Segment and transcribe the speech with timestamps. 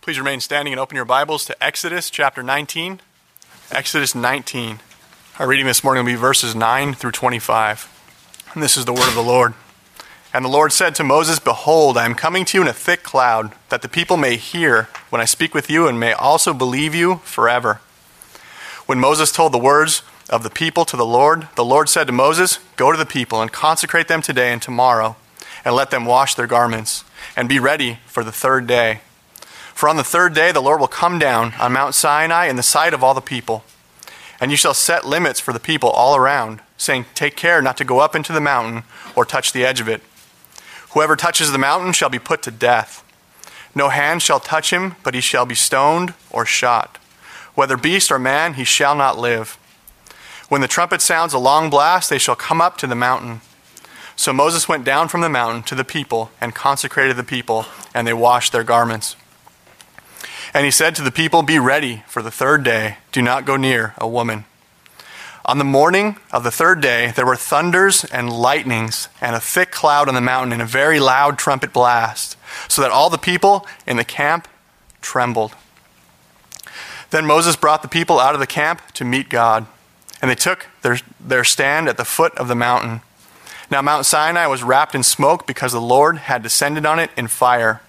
[0.00, 3.00] Please remain standing and open your Bibles to Exodus chapter 19.
[3.70, 4.78] Exodus 19.
[5.38, 8.50] Our reading this morning will be verses 9 through 25.
[8.54, 9.54] And this is the word of the Lord.
[10.32, 13.02] And the Lord said to Moses, Behold, I am coming to you in a thick
[13.02, 16.94] cloud, that the people may hear when I speak with you and may also believe
[16.94, 17.80] you forever.
[18.86, 22.12] When Moses told the words of the people to the Lord, the Lord said to
[22.12, 25.16] Moses, Go to the people and consecrate them today and tomorrow,
[25.64, 27.04] and let them wash their garments,
[27.36, 29.00] and be ready for the third day.
[29.78, 32.64] For on the third day the Lord will come down on Mount Sinai in the
[32.64, 33.62] sight of all the people.
[34.40, 37.84] And you shall set limits for the people all around, saying, Take care not to
[37.84, 38.82] go up into the mountain
[39.14, 40.02] or touch the edge of it.
[40.94, 43.04] Whoever touches the mountain shall be put to death.
[43.72, 46.98] No hand shall touch him, but he shall be stoned or shot.
[47.54, 49.56] Whether beast or man, he shall not live.
[50.48, 53.42] When the trumpet sounds a long blast, they shall come up to the mountain.
[54.16, 58.08] So Moses went down from the mountain to the people and consecrated the people, and
[58.08, 59.14] they washed their garments.
[60.54, 62.98] And he said to the people, Be ready for the third day.
[63.12, 64.44] Do not go near a woman.
[65.44, 69.70] On the morning of the third day, there were thunders and lightnings and a thick
[69.70, 72.36] cloud on the mountain and a very loud trumpet blast,
[72.68, 74.46] so that all the people in the camp
[75.00, 75.54] trembled.
[77.10, 79.66] Then Moses brought the people out of the camp to meet God,
[80.20, 83.00] and they took their, their stand at the foot of the mountain.
[83.70, 87.26] Now, Mount Sinai was wrapped in smoke because the Lord had descended on it in
[87.26, 87.80] fire.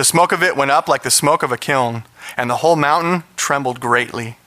[0.00, 2.74] The smoke of it went up like the smoke of a kiln, and the whole
[2.74, 4.38] mountain trembled greatly.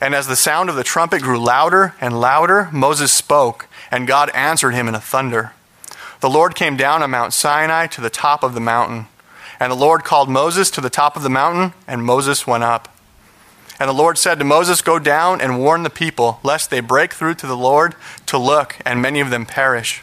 [0.00, 4.30] And as the sound of the trumpet grew louder and louder, Moses spoke, and God
[4.34, 5.52] answered him in a thunder.
[6.18, 9.06] The Lord came down on Mount Sinai to the top of the mountain.
[9.60, 12.92] And the Lord called Moses to the top of the mountain, and Moses went up.
[13.78, 17.12] And the Lord said to Moses, Go down and warn the people, lest they break
[17.12, 17.94] through to the Lord
[18.26, 20.02] to look, and many of them perish.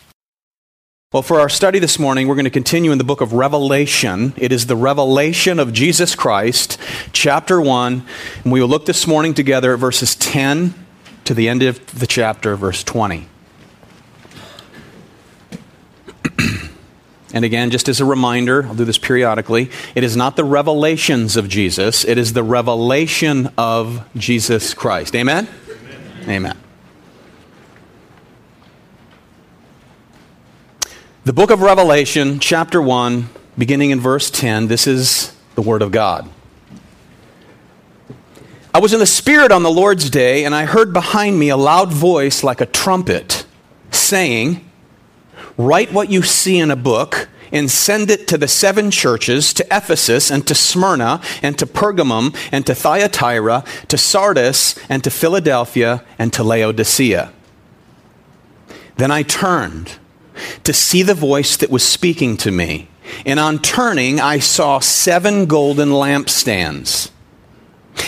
[1.13, 4.33] Well, for our study this morning, we're going to continue in the book of Revelation.
[4.37, 6.77] It is the revelation of Jesus Christ,
[7.11, 8.05] chapter 1.
[8.45, 10.73] And we will look this morning together at verses 10
[11.25, 13.27] to the end of the chapter, verse 20.
[17.33, 19.69] and again, just as a reminder, I'll do this periodically.
[19.95, 25.13] It is not the revelations of Jesus, it is the revelation of Jesus Christ.
[25.17, 25.49] Amen?
[26.23, 26.29] Amen.
[26.29, 26.70] Amen.
[31.23, 35.91] The book of Revelation, chapter 1, beginning in verse 10, this is the Word of
[35.91, 36.27] God.
[38.73, 41.57] I was in the Spirit on the Lord's day, and I heard behind me a
[41.57, 43.45] loud voice like a trumpet
[43.91, 44.67] saying,
[45.57, 49.65] Write what you see in a book and send it to the seven churches to
[49.65, 56.03] Ephesus and to Smyrna and to Pergamum and to Thyatira, to Sardis and to Philadelphia
[56.17, 57.31] and to Laodicea.
[58.97, 59.99] Then I turned
[60.63, 62.87] to see the voice that was speaking to me.
[63.25, 67.11] And on turning, I saw seven golden lampstands.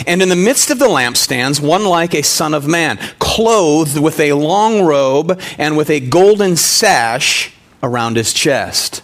[0.07, 4.19] And in the midst of the lampstands, one like a son of man, clothed with
[4.19, 9.01] a long robe and with a golden sash around his chest.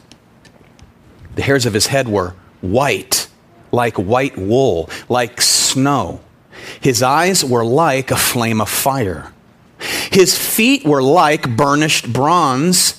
[1.36, 3.28] The hairs of his head were white,
[3.72, 6.22] like white wool, like snow.
[6.82, 9.34] His eyes were like a flame of fire.
[10.12, 12.99] His feet were like burnished bronze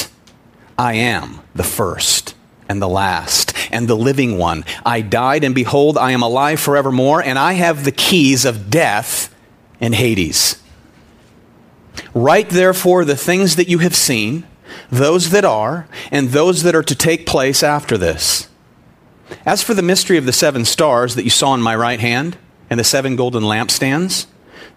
[0.81, 2.33] I am the first
[2.67, 4.65] and the last and the living one.
[4.83, 9.31] I died, and behold, I am alive forevermore, and I have the keys of death
[9.79, 10.59] and Hades.
[12.15, 14.47] Write therefore the things that you have seen,
[14.89, 18.49] those that are, and those that are to take place after this.
[19.45, 22.37] As for the mystery of the seven stars that you saw in my right hand,
[22.71, 24.25] and the seven golden lampstands,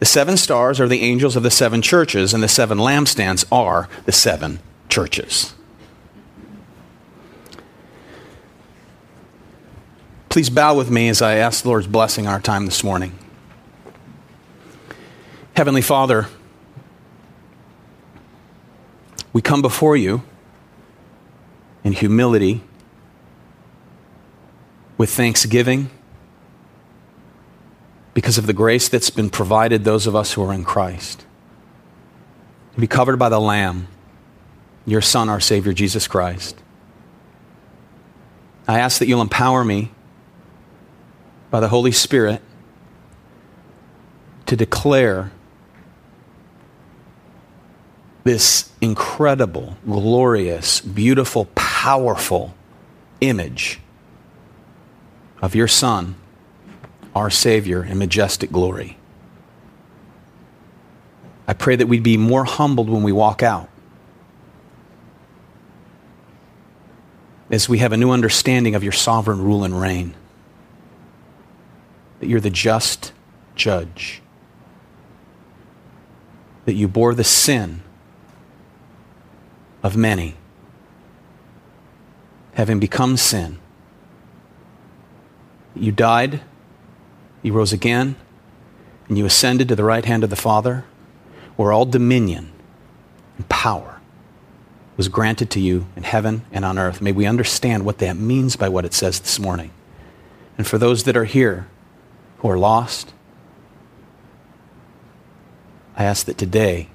[0.00, 3.88] the seven stars are the angels of the seven churches, and the seven lampstands are
[4.04, 4.58] the seven
[4.90, 5.54] churches.
[10.34, 13.16] Please bow with me as I ask the Lord's blessing on our time this morning.
[15.54, 16.26] Heavenly Father,
[19.32, 20.24] we come before you
[21.84, 22.62] in humility,
[24.98, 25.88] with thanksgiving,
[28.12, 31.24] because of the grace that's been provided those of us who are in Christ.
[32.74, 33.86] To be covered by the Lamb,
[34.84, 36.60] your Son, our Savior, Jesus Christ.
[38.66, 39.92] I ask that you'll empower me
[41.54, 42.42] by the Holy Spirit
[44.44, 45.30] to declare
[48.24, 52.56] this incredible, glorious, beautiful, powerful
[53.20, 53.78] image
[55.40, 56.16] of your Son,
[57.14, 58.98] our Savior, in majestic glory.
[61.46, 63.68] I pray that we'd be more humbled when we walk out.
[67.48, 70.16] As we have a new understanding of your sovereign rule and reign,
[72.24, 73.12] that you're the just
[73.54, 74.22] judge,
[76.64, 77.82] that you bore the sin
[79.82, 80.34] of many,
[82.54, 83.58] having become sin.
[85.76, 86.40] You died,
[87.42, 88.16] you rose again,
[89.06, 90.86] and you ascended to the right hand of the Father,
[91.56, 92.52] where all dominion
[93.36, 94.00] and power
[94.96, 97.02] was granted to you in heaven and on earth.
[97.02, 99.72] May we understand what that means by what it says this morning.
[100.56, 101.68] And for those that are here
[102.50, 103.12] are lost,
[105.96, 106.88] I ask that today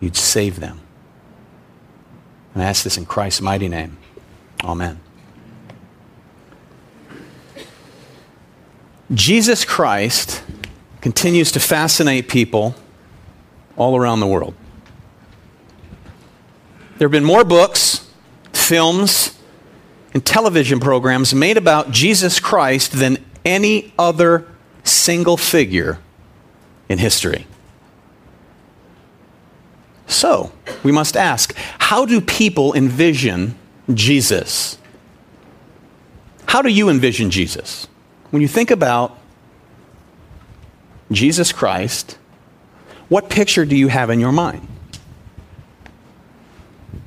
[0.00, 0.80] you'd save them.
[2.54, 3.98] And I ask this in Christ's mighty name.
[4.64, 5.00] Amen.
[9.14, 10.42] Jesus Christ
[11.00, 12.74] continues to fascinate people
[13.76, 14.54] all around the world.
[16.98, 18.10] There have been more books,
[18.52, 19.38] films,
[20.12, 24.46] and television programs made about Jesus Christ than any other
[24.88, 25.98] single figure
[26.88, 27.46] in history.
[30.06, 30.52] So,
[30.82, 33.56] we must ask how do people envision
[33.92, 34.78] Jesus?
[36.46, 37.86] How do you envision Jesus?
[38.30, 39.18] When you think about
[41.12, 42.18] Jesus Christ,
[43.08, 44.66] what picture do you have in your mind?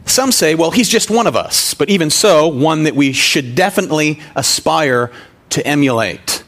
[0.05, 3.55] Some say, well, he's just one of us, but even so, one that we should
[3.55, 5.11] definitely aspire
[5.51, 6.43] to emulate.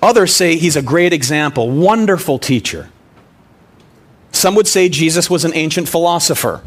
[0.00, 2.90] Others say he's a great example, wonderful teacher.
[4.32, 6.62] Some would say Jesus was an ancient philosopher.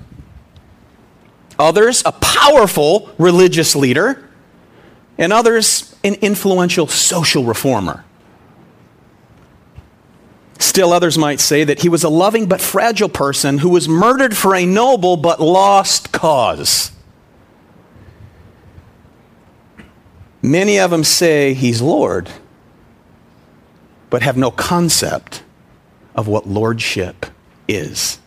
[1.57, 4.27] Others, a powerful religious leader.
[5.17, 8.03] And others, an influential social reformer.
[10.57, 14.35] Still, others might say that he was a loving but fragile person who was murdered
[14.35, 16.91] for a noble but lost cause.
[20.41, 22.29] Many of them say he's Lord,
[24.11, 25.41] but have no concept
[26.13, 27.25] of what lordship
[27.67, 28.19] is.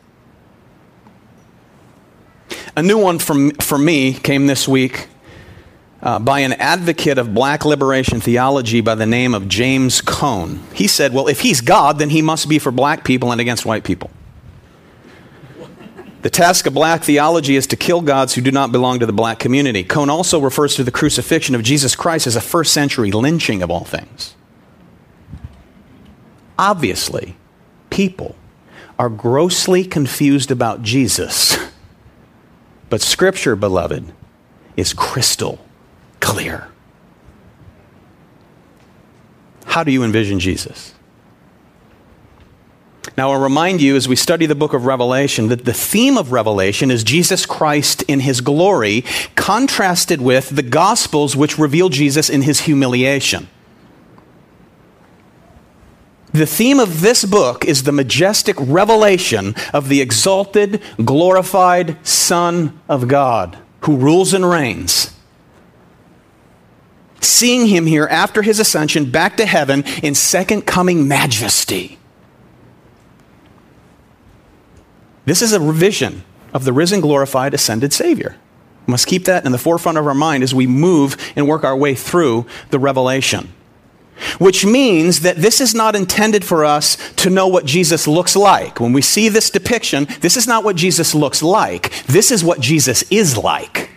[2.77, 5.07] A new one from, for me came this week
[6.03, 10.61] uh, by an advocate of black liberation theology by the name of James Cone.
[10.75, 13.65] He said, Well, if he's God, then he must be for black people and against
[13.65, 14.11] white people.
[16.23, 19.13] The task of black theology is to kill gods who do not belong to the
[19.13, 19.85] black community.
[19.85, 23.71] Cone also refers to the crucifixion of Jesus Christ as a first century lynching of
[23.71, 24.35] all things.
[26.59, 27.37] Obviously,
[27.91, 28.37] people
[28.99, 31.57] are grossly confused about Jesus.
[32.91, 34.13] But Scripture, beloved,
[34.77, 35.59] is crystal
[36.21, 36.69] clear.
[39.65, 40.95] How do you envision Jesus?
[43.17, 46.33] Now, I'll remind you as we study the book of Revelation that the theme of
[46.33, 52.43] Revelation is Jesus Christ in his glory, contrasted with the Gospels, which reveal Jesus in
[52.43, 53.49] his humiliation.
[56.35, 63.07] The theme of this book is the majestic revelation of the exalted, glorified Son of
[63.07, 65.15] God who rules and reigns.
[67.21, 71.99] Seeing him here after his ascension back to heaven in second coming majesty.
[75.27, 78.35] This is a revision of the risen, glorified, ascended Savior.
[78.89, 81.63] We must keep that in the forefront of our mind as we move and work
[81.63, 83.53] our way through the revelation.
[84.39, 88.81] Which means that this is not intended for us to know what Jesus looks like.
[88.81, 91.91] When we see this depiction, this is not what Jesus looks like.
[92.05, 93.91] This is what Jesus is like.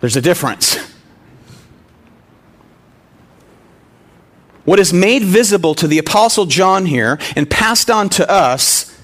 [0.00, 0.76] There's a difference.
[4.64, 8.98] What is made visible to the Apostle John here and passed on to us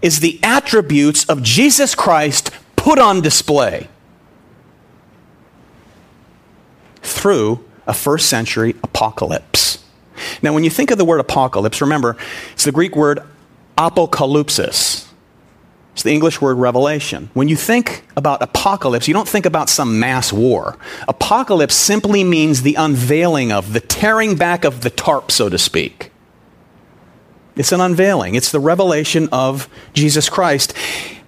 [0.00, 3.88] is the attributes of Jesus Christ put on display
[7.02, 9.84] through a first century apocalypse.
[10.42, 12.16] Now, when you think of the word apocalypse, remember,
[12.52, 13.20] it's the Greek word
[13.76, 15.08] apokalypsis.
[15.92, 17.30] It's the English word revelation.
[17.34, 20.78] When you think about apocalypse, you don't think about some mass war.
[21.06, 26.10] Apocalypse simply means the unveiling of, the tearing back of the tarp, so to speak.
[27.56, 30.72] It's an unveiling, it's the revelation of Jesus Christ.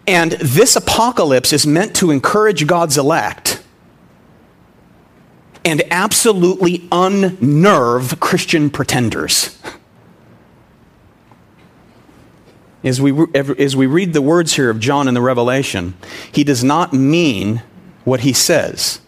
[0.06, 3.62] And this apocalypse is meant to encourage God's elect
[5.64, 9.58] and absolutely unnerve Christian pretenders.
[12.84, 15.94] As we, as we read the words here of John in the Revelation,
[16.30, 17.62] he does not mean
[18.04, 19.00] what he says.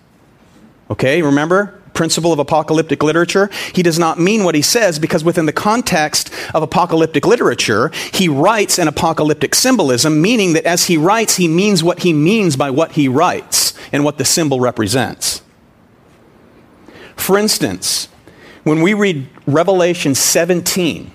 [0.91, 1.79] Okay, remember?
[1.93, 3.51] Principle of apocalyptic literature.
[3.75, 8.31] He does not mean what he says because, within the context of apocalyptic literature, he
[8.31, 12.71] writes an apocalyptic symbolism, meaning that as he writes, he means what he means by
[12.71, 15.43] what he writes and what the symbol represents.
[17.17, 18.09] For instance,
[18.63, 21.11] when we read Revelation 17,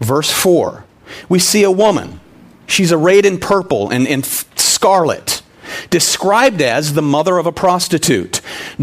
[0.00, 0.84] verse 4,
[1.28, 2.20] we see a woman.
[2.66, 5.42] She's arrayed in purple and, in scarlet,
[5.88, 8.40] described as the mother of a prostitute,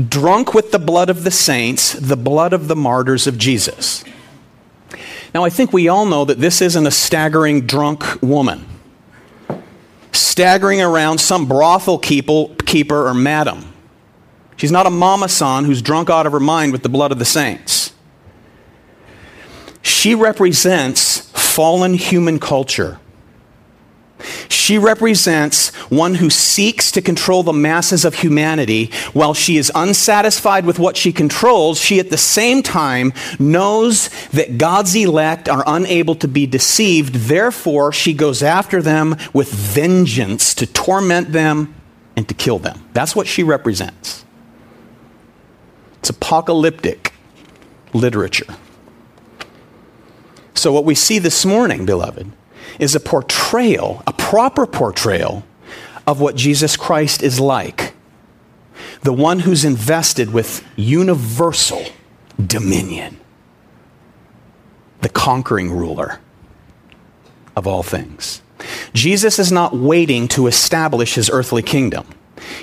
[0.09, 4.03] drunk with the blood of the saints, the blood of the martyrs of Jesus.
[5.33, 8.65] Now, I think we all know that this isn't a staggering drunk woman,
[10.11, 13.73] staggering around some brothel keeper or madam.
[14.57, 17.19] She's not a mama san who's drunk out of her mind with the blood of
[17.19, 17.93] the saints.
[19.81, 22.99] She represents fallen human culture.
[24.49, 28.91] She represents one who seeks to control the masses of humanity.
[29.13, 34.57] While she is unsatisfied with what she controls, she at the same time knows that
[34.57, 37.13] God's elect are unable to be deceived.
[37.13, 41.73] Therefore, she goes after them with vengeance to torment them
[42.15, 42.83] and to kill them.
[42.93, 44.25] That's what she represents.
[46.07, 47.11] It's apocalyptic
[47.91, 48.55] literature.
[50.53, 52.31] So, what we see this morning, beloved,
[52.79, 55.43] is a portrayal, a proper portrayal
[56.07, 57.93] of what Jesus Christ is like.
[59.01, 61.83] The one who's invested with universal
[62.37, 63.19] dominion,
[65.01, 66.21] the conquering ruler
[67.53, 68.41] of all things.
[68.93, 72.07] Jesus is not waiting to establish his earthly kingdom.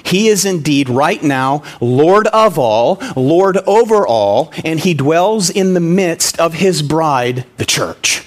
[0.02, 5.74] He is indeed right now Lord of all, Lord over all, and he dwells in
[5.74, 8.26] the midst of his bride, the church.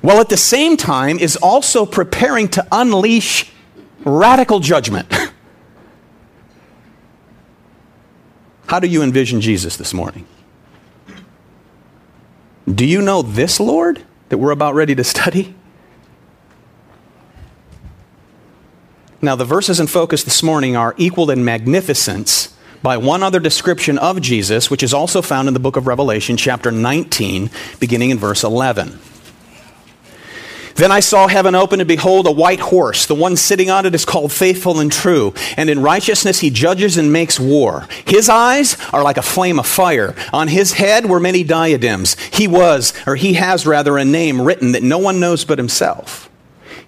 [0.00, 3.50] While at the same time is also preparing to unleash
[4.04, 5.12] radical judgment.
[8.68, 10.26] How do you envision Jesus this morning?
[12.66, 15.54] Do you know this Lord that we're about ready to study?
[19.20, 23.98] Now, the verses in focus this morning are equaled in magnificence by one other description
[23.98, 28.18] of Jesus, which is also found in the book of Revelation, chapter 19, beginning in
[28.18, 28.96] verse 11.
[30.76, 33.06] Then I saw heaven open, and behold, a white horse.
[33.06, 36.96] The one sitting on it is called Faithful and True, and in righteousness he judges
[36.96, 37.88] and makes war.
[38.06, 40.14] His eyes are like a flame of fire.
[40.32, 42.16] On his head were many diadems.
[42.32, 46.27] He was, or he has rather, a name written that no one knows but himself.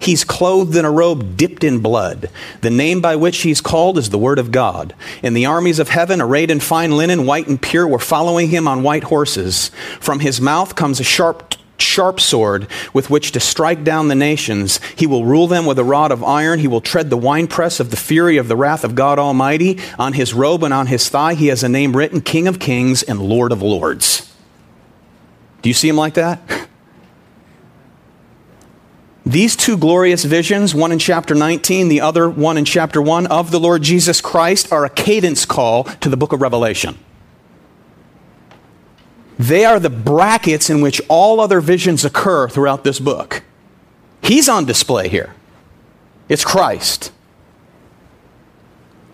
[0.01, 2.31] He's clothed in a robe dipped in blood.
[2.61, 4.95] The name by which he's called is the Word of God.
[5.21, 8.67] And the armies of heaven, arrayed in fine linen, white and pure, were following him
[8.67, 9.69] on white horses.
[9.99, 14.79] From his mouth comes a sharp sharp sword with which to strike down the nations.
[14.95, 16.59] He will rule them with a rod of iron.
[16.59, 19.79] He will tread the winepress of the fury of the wrath of God Almighty.
[19.99, 23.03] On his robe and on his thigh, he has a name written King of Kings
[23.03, 24.33] and Lord of Lords.
[25.61, 26.41] Do you see him like that?
[29.25, 33.51] These two glorious visions, one in chapter 19, the other one in chapter 1 of
[33.51, 36.97] the Lord Jesus Christ, are a cadence call to the book of Revelation.
[39.37, 43.43] They are the brackets in which all other visions occur throughout this book.
[44.21, 45.35] He's on display here.
[46.29, 47.11] It's Christ.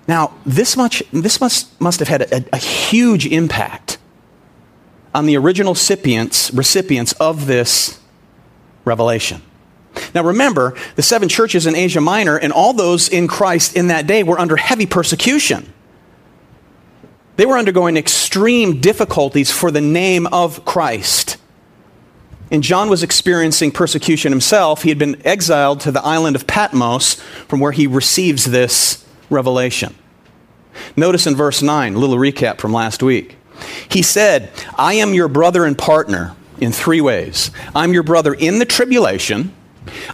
[0.07, 3.97] Now, this, much, this must, must have had a, a huge impact
[5.13, 7.99] on the original recipients, recipients of this
[8.85, 9.41] revelation.
[10.13, 14.07] Now remember, the seven churches in Asia Minor and all those in Christ in that
[14.07, 15.73] day were under heavy persecution.
[17.37, 21.37] They were undergoing extreme difficulties for the name of Christ.
[22.49, 24.83] And John was experiencing persecution himself.
[24.83, 27.15] He had been exiled to the island of Patmos
[27.47, 29.95] from where he receives this revelation.
[30.95, 33.35] Notice in verse 9, a little recap from last week.
[33.89, 37.51] He said, I am your brother and partner in three ways.
[37.75, 39.53] I'm your brother in the tribulation.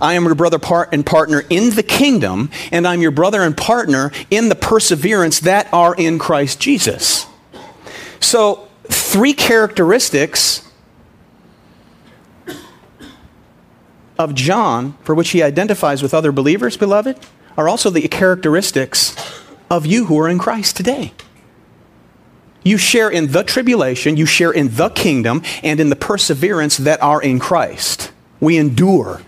[0.01, 0.59] I am your brother
[0.91, 5.71] and partner in the kingdom, and I'm your brother and partner in the perseverance that
[5.73, 7.25] are in Christ Jesus.
[8.19, 10.69] So, three characteristics
[14.17, 17.19] of John, for which he identifies with other believers, beloved,
[17.57, 19.15] are also the characteristics
[19.69, 21.13] of you who are in Christ today.
[22.63, 27.01] You share in the tribulation, you share in the kingdom, and in the perseverance that
[27.01, 28.11] are in Christ.
[28.39, 29.21] We endure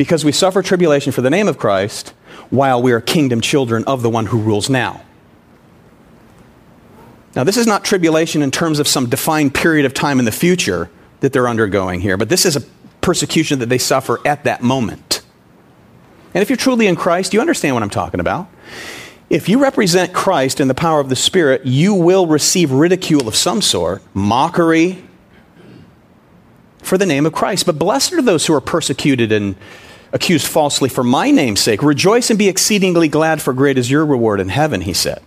[0.00, 2.14] because we suffer tribulation for the name of Christ
[2.48, 5.02] while we are kingdom children of the one who rules now.
[7.36, 10.32] Now, this is not tribulation in terms of some defined period of time in the
[10.32, 10.88] future
[11.20, 12.62] that they're undergoing here, but this is a
[13.02, 15.20] persecution that they suffer at that moment.
[16.32, 18.48] And if you're truly in Christ, you understand what I'm talking about.
[19.28, 23.36] If you represent Christ in the power of the Spirit, you will receive ridicule of
[23.36, 25.04] some sort, mockery
[26.78, 27.66] for the name of Christ.
[27.66, 29.56] But blessed are those who are persecuted and
[30.12, 31.82] accused falsely for my name's sake.
[31.82, 35.22] Rejoice and be exceedingly glad, for great is your reward in heaven, he said.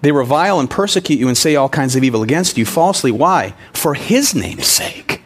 [0.00, 3.10] They revile and persecute you and say all kinds of evil against you falsely.
[3.10, 3.54] Why?
[3.72, 5.22] For his name's sake.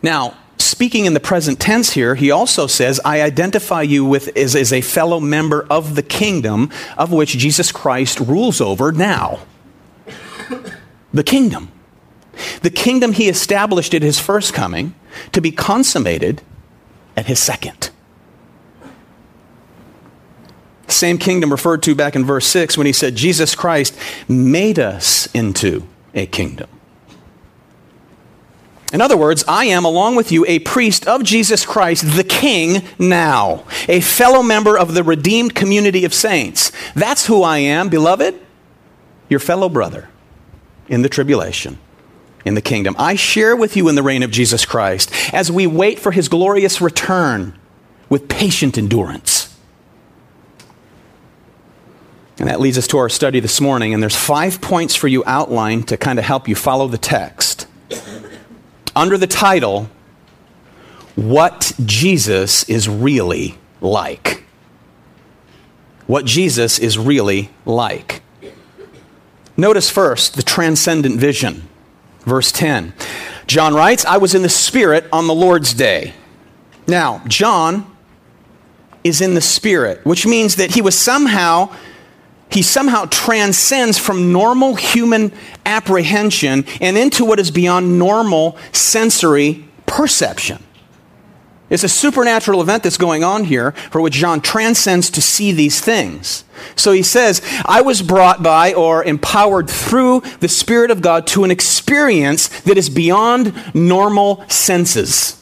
[0.00, 4.54] Now, speaking in the present tense here, he also says, I identify you with as,
[4.54, 9.40] as a fellow member of the kingdom of which Jesus Christ rules over now.
[11.12, 11.71] The kingdom.
[12.62, 14.94] The kingdom he established at his first coming
[15.32, 16.42] to be consummated
[17.16, 17.90] at his second.
[20.88, 23.96] Same kingdom referred to back in verse 6 when he said, Jesus Christ
[24.28, 26.68] made us into a kingdom.
[28.92, 32.82] In other words, I am, along with you, a priest of Jesus Christ, the King,
[32.98, 36.70] now, a fellow member of the redeemed community of saints.
[36.94, 38.38] That's who I am, beloved,
[39.30, 40.10] your fellow brother
[40.88, 41.78] in the tribulation,
[42.44, 42.94] in the kingdom.
[42.98, 46.28] I share with you in the reign of Jesus Christ as we wait for his
[46.28, 47.58] glorious return
[48.08, 49.48] with patient endurance.
[52.38, 55.22] And that leads us to our study this morning, and there's five points for you
[55.26, 57.66] outlined to kind of help you follow the text
[58.94, 59.88] under the title,
[61.14, 64.44] What Jesus is Really Like.
[66.06, 68.22] What Jesus is really like.
[69.56, 71.68] Notice first the transcendent vision.
[72.24, 72.94] Verse 10.
[73.46, 76.14] John writes, I was in the Spirit on the Lord's day.
[76.86, 77.86] Now, John
[79.04, 81.74] is in the Spirit, which means that he was somehow
[82.50, 85.32] he somehow transcends from normal human
[85.64, 90.62] apprehension and into what is beyond normal sensory perception.
[91.72, 95.80] It's a supernatural event that's going on here for which John transcends to see these
[95.80, 96.44] things.
[96.76, 101.44] So he says, I was brought by or empowered through the Spirit of God to
[101.44, 105.41] an experience that is beyond normal senses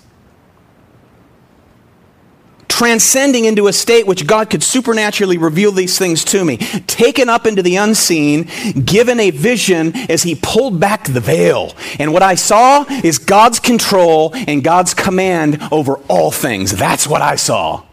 [2.71, 7.47] transcending into a state which God could supernaturally reveal these things to me, taken up
[7.47, 8.49] into the unseen,
[8.85, 11.75] given a vision as He pulled back the veil.
[11.99, 16.71] And what I saw is God's control and God's command over all things.
[16.73, 17.85] That's what I saw.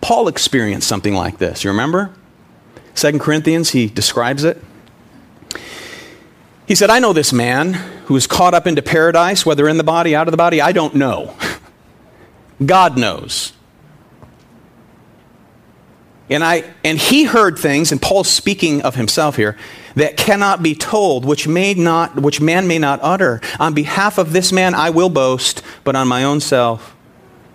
[0.00, 1.64] Paul experienced something like this.
[1.64, 2.14] You remember?
[2.94, 4.62] Second Corinthians, he describes it.
[6.68, 9.84] He said, I know this man who is caught up into paradise, whether in the
[9.84, 11.34] body, out of the body, I don't know.
[12.64, 13.54] God knows.
[16.30, 19.56] And, I, and he heard things, and Paul's speaking of himself here,
[19.96, 23.40] that cannot be told, which, may not, which man may not utter.
[23.58, 26.94] On behalf of this man I will boast, but on my own self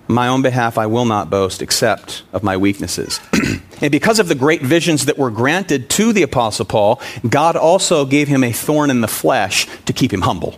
[0.08, 3.20] my own behalf, I will not boast except of my weaknesses.
[3.84, 8.06] and because of the great visions that were granted to the Apostle Paul, God also
[8.06, 10.58] gave him a thorn in the flesh to keep him humble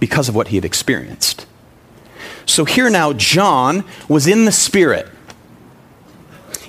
[0.00, 1.44] because of what he had experienced.
[2.46, 5.08] So here now, John was in the Spirit.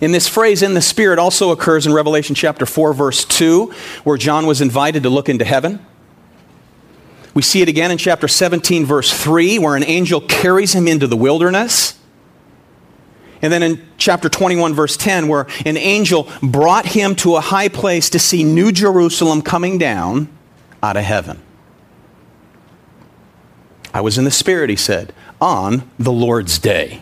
[0.01, 4.17] In this phrase, in the Spirit, also occurs in Revelation chapter 4, verse 2, where
[4.17, 5.79] John was invited to look into heaven.
[7.33, 11.07] We see it again in chapter 17, verse 3, where an angel carries him into
[11.07, 11.96] the wilderness.
[13.41, 17.69] And then in chapter 21, verse 10, where an angel brought him to a high
[17.69, 20.29] place to see New Jerusalem coming down
[20.81, 21.41] out of heaven.
[23.93, 27.01] I was in the Spirit, he said, on the Lord's day.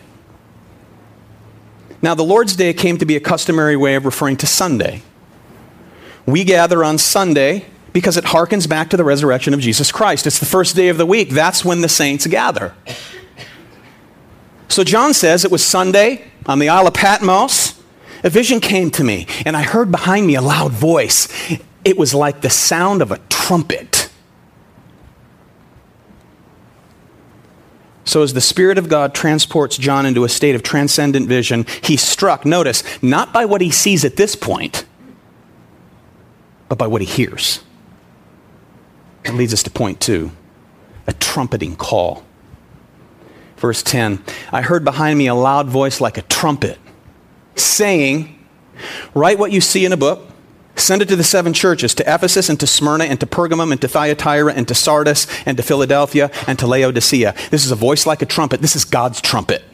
[2.02, 5.02] Now, the Lord's day came to be a customary way of referring to Sunday.
[6.26, 10.26] We gather on Sunday because it harkens back to the resurrection of Jesus Christ.
[10.26, 11.30] It's the first day of the week.
[11.30, 12.74] That's when the saints gather.
[14.68, 17.80] So John says it was Sunday on the Isle of Patmos.
[18.24, 21.28] A vision came to me, and I heard behind me a loud voice.
[21.84, 24.10] It was like the sound of a trumpet.
[28.04, 32.02] So, as the Spirit of God transports John into a state of transcendent vision, he's
[32.02, 34.84] struck, notice, not by what he sees at this point,
[36.68, 37.62] but by what he hears.
[39.24, 40.32] That leads us to point two
[41.08, 42.25] a trumpeting call.
[43.56, 46.78] Verse 10 I heard behind me a loud voice like a trumpet
[47.54, 48.32] saying,
[49.14, 50.30] Write what you see in a book
[50.76, 53.80] Send it to the seven churches to Ephesus and to Smyrna and to Pergamum and
[53.80, 57.34] to Thyatira and to Sardis and to Philadelphia and to Laodicea.
[57.50, 58.60] This is a voice like a trumpet.
[58.60, 59.64] This is God's trumpet.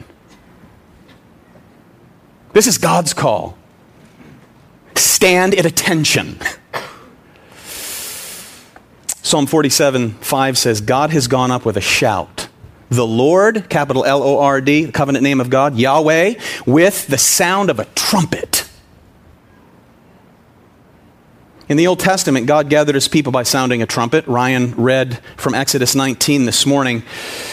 [2.53, 3.57] This is God's call.
[4.95, 6.39] Stand at attention.
[9.21, 12.42] Psalm 47 5 says, God has gone up with a shout.
[12.89, 17.17] The Lord, capital L O R D, the covenant name of God, Yahweh, with the
[17.17, 18.69] sound of a trumpet.
[21.69, 24.27] In the Old Testament, God gathered his people by sounding a trumpet.
[24.27, 27.03] Ryan read from Exodus 19 this morning.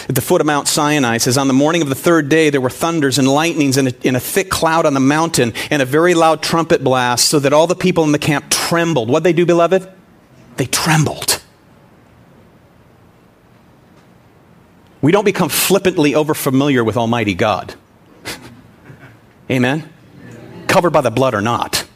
[0.08, 2.50] At the foot of Mount Sinai, it says, On the morning of the third day,
[2.50, 5.84] there were thunders and lightnings and a, a thick cloud on the mountain and a
[5.84, 9.08] very loud trumpet blast, so that all the people in the camp trembled.
[9.08, 9.88] What'd they do, beloved?
[10.56, 11.39] They trembled.
[15.02, 17.74] We don't become flippantly overfamiliar with Almighty God.
[19.50, 19.88] Amen?
[20.66, 21.86] Covered by the blood or not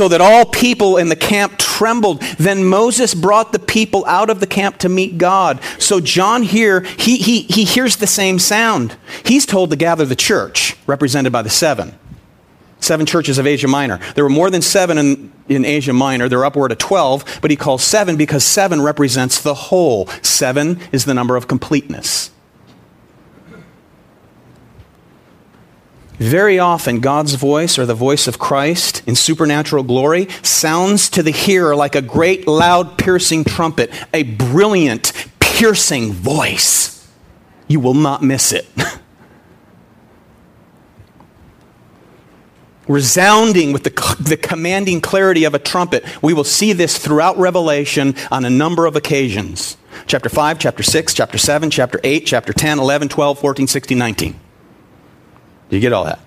[0.00, 2.22] so that all people in the camp trembled.
[2.38, 5.60] Then Moses brought the people out of the camp to meet God.
[5.78, 8.96] So John here, he, he, he hears the same sound.
[9.24, 11.98] He's told to gather the church, represented by the seven.
[12.80, 14.00] Seven churches of Asia Minor.
[14.14, 16.28] There were more than seven in, in Asia Minor.
[16.28, 20.06] They're upward of 12, but he calls seven because seven represents the whole.
[20.22, 22.30] Seven is the number of completeness.
[26.20, 31.30] Very often, God's voice or the voice of Christ in supernatural glory sounds to the
[31.30, 37.08] hearer like a great, loud, piercing trumpet, a brilliant, piercing voice.
[37.68, 38.68] You will not miss it.
[42.90, 46.04] Resounding with the, the commanding clarity of a trumpet.
[46.20, 49.76] We will see this throughout Revelation on a number of occasions.
[50.06, 54.40] Chapter 5, chapter 6, chapter 7, chapter 8, chapter 10, 11, 12, 14, 16, 19.
[55.68, 56.18] Do you get all that?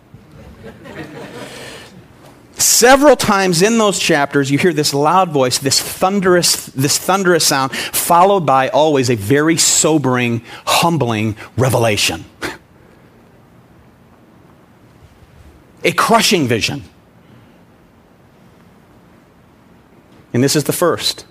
[2.53, 7.73] Several times in those chapters, you hear this loud voice, this thunderous, this thunderous sound,
[7.73, 12.23] followed by always a very sobering, humbling revelation.
[15.83, 16.83] A crushing vision.
[20.33, 21.25] And this is the first,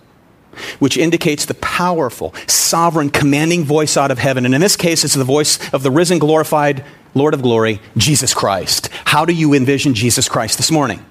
[0.78, 4.44] which indicates the powerful, sovereign, commanding voice out of heaven.
[4.44, 6.84] And in this case, it's the voice of the risen, glorified
[7.14, 8.88] Lord of glory, Jesus Christ.
[9.06, 11.04] How do you envision Jesus Christ this morning?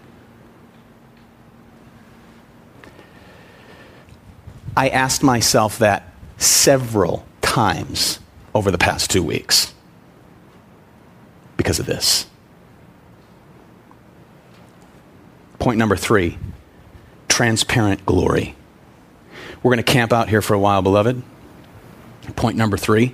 [4.76, 8.20] I asked myself that several times
[8.56, 9.74] over the past two weeks
[11.58, 12.26] because of this.
[15.62, 16.40] Point number three
[17.28, 18.56] transparent glory.
[19.62, 21.22] We're going to camp out here for a while, beloved.
[22.36, 23.14] Point number three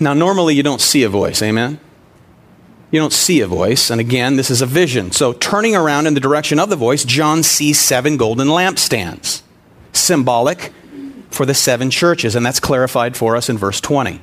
[0.00, 1.78] Now, normally you don't see a voice, amen?
[2.90, 3.90] You don't see a voice.
[3.90, 5.12] And again, this is a vision.
[5.12, 9.42] So, turning around in the direction of the voice, John sees seven golden lampstands,
[9.92, 10.72] symbolic
[11.30, 12.34] for the seven churches.
[12.34, 14.22] And that's clarified for us in verse 20.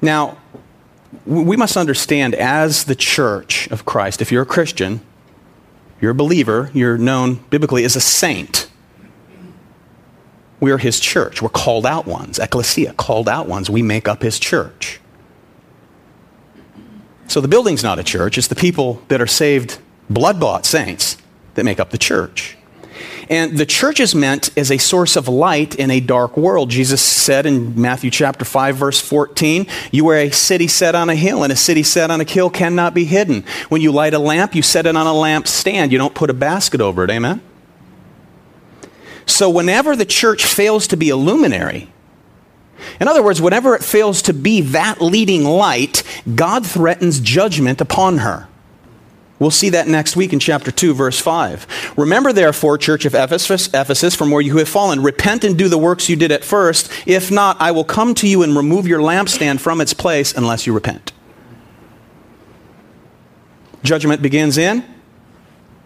[0.00, 0.38] Now,
[1.24, 5.00] we must understand as the church of Christ, if you're a Christian,
[6.00, 8.70] you're a believer, you're known biblically as a saint.
[10.60, 11.40] We are his church.
[11.40, 12.38] We're called out ones.
[12.38, 13.70] Ecclesia, called out ones.
[13.70, 15.00] We make up his church.
[17.28, 21.18] So the building's not a church, it's the people that are saved, blood bought saints
[21.54, 22.56] that make up the church.
[23.28, 26.70] And the church is meant as a source of light in a dark world.
[26.70, 31.14] Jesus said in Matthew chapter 5 verse 14, you are a city set on a
[31.14, 33.44] hill and a city set on a hill cannot be hidden.
[33.68, 35.92] When you light a lamp, you set it on a lamp stand.
[35.92, 37.10] You don't put a basket over it.
[37.10, 37.42] Amen?
[39.28, 41.92] So whenever the church fails to be a luminary,
[42.98, 46.02] in other words, whenever it fails to be that leading light,
[46.34, 48.48] God threatens judgment upon her.
[49.38, 51.94] We'll see that next week in chapter 2, verse 5.
[51.96, 55.78] Remember, therefore, church of Ephesus, Ephesus, from where you have fallen, repent and do the
[55.78, 56.90] works you did at first.
[57.06, 60.66] If not, I will come to you and remove your lampstand from its place unless
[60.66, 61.12] you repent.
[63.84, 64.84] Judgment begins in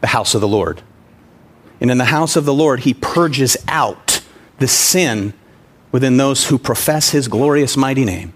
[0.01, 0.81] the house of the Lord.
[1.83, 4.23] And in the house of the Lord, he purges out
[4.59, 5.35] the sin
[5.91, 8.33] within those who profess his glorious mighty name.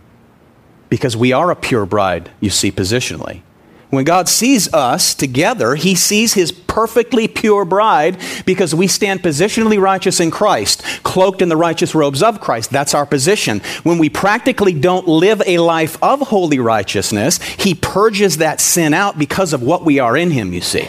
[0.89, 3.43] Because we are a pure bride, you see, positionally.
[3.91, 9.81] When God sees us together, he sees his perfectly pure bride because we stand positionally
[9.81, 12.71] righteous in Christ, cloaked in the righteous robes of Christ.
[12.71, 13.61] That's our position.
[13.85, 19.21] When we practically don't live a life of holy righteousness, he purges that sin out
[19.21, 20.89] because of what we are in him, you see.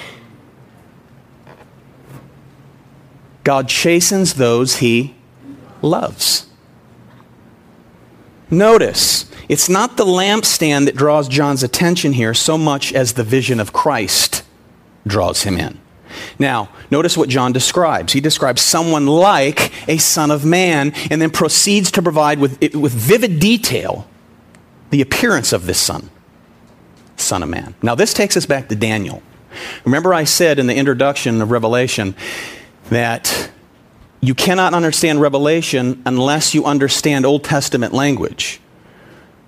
[3.48, 5.16] God chastens those he
[5.82, 6.48] loves.
[8.52, 13.62] Notice, it's not the lampstand that draws John's attention here so much as the vision
[13.62, 14.44] of Christ
[15.08, 15.80] draws him in.
[16.38, 18.12] Now, notice what John describes.
[18.12, 22.92] He describes someone like a son of man and then proceeds to provide with, with
[22.92, 24.10] vivid detail
[24.90, 26.10] the appearance of this son,
[27.16, 27.76] son of man.
[27.82, 29.24] Now, this takes us back to Daniel.
[29.86, 32.14] Remember, I said in the introduction of Revelation
[32.90, 33.50] that
[34.22, 38.60] you cannot understand Revelation unless you understand Old Testament language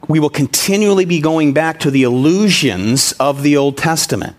[0.09, 4.35] we will continually be going back to the illusions of the Old Testament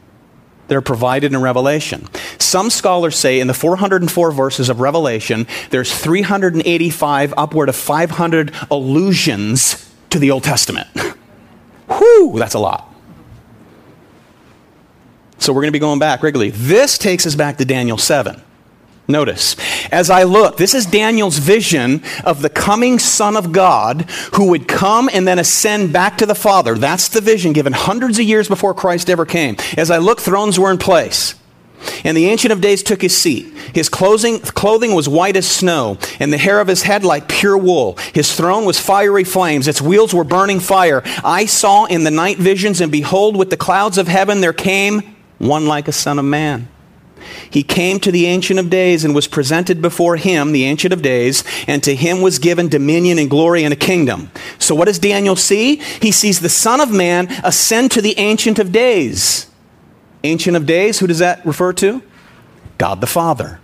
[0.67, 2.09] that are provided in Revelation.
[2.39, 9.93] Some scholars say in the 404 verses of Revelation, there's 385, upward of 500 allusions
[10.11, 10.89] to the Old Testament.
[11.89, 12.93] Whew, that's a lot.
[15.39, 16.51] So we're going to be going back regularly.
[16.51, 18.43] This takes us back to Daniel 7.
[19.09, 19.57] Notice,
[19.91, 24.03] as I look, this is Daniel's vision of the coming Son of God
[24.35, 26.77] who would come and then ascend back to the Father.
[26.77, 29.57] That's the vision given hundreds of years before Christ ever came.
[29.77, 31.35] As I look, thrones were in place.
[32.05, 33.53] And the Ancient of Days took his seat.
[33.75, 37.57] His clothing, clothing was white as snow, and the hair of his head like pure
[37.57, 37.97] wool.
[38.15, 41.03] His throne was fiery flames, its wheels were burning fire.
[41.25, 45.17] I saw in the night visions, and behold, with the clouds of heaven there came
[45.39, 46.69] one like a son of man.
[47.51, 51.03] He came to the Ancient of Days and was presented before him, the Ancient of
[51.03, 54.31] Days, and to him was given dominion and glory and a kingdom.
[54.59, 55.77] So what does Daniel see?
[55.77, 59.49] He sees the Son of Man ascend to the Ancient of Days.
[60.23, 62.03] Ancient of Days, who does that refer to?
[62.79, 63.61] God the Father.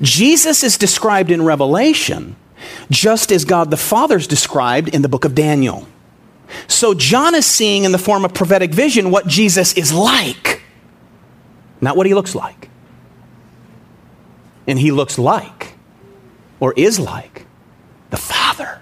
[0.00, 2.36] Jesus is described in Revelation
[2.90, 5.86] just as God the Father is described in the book of Daniel.
[6.68, 10.61] So John is seeing in the form of prophetic vision what Jesus is like
[11.82, 12.70] not what he looks like.
[14.66, 15.74] And he looks like,
[16.60, 17.44] or is like,
[18.10, 18.80] the Father.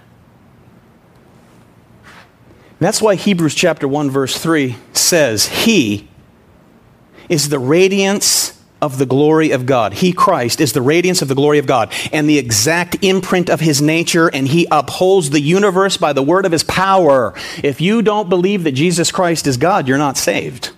[2.79, 6.07] That's why Hebrews chapter 1 verse 3 says, He
[7.27, 9.93] is the radiance of the glory of God.
[9.93, 13.59] He, Christ, is the radiance of the glory of God and the exact imprint of
[13.59, 17.33] his nature, and he upholds the universe by the word of his power.
[17.63, 20.71] If you don't believe that Jesus Christ is God, you're not saved.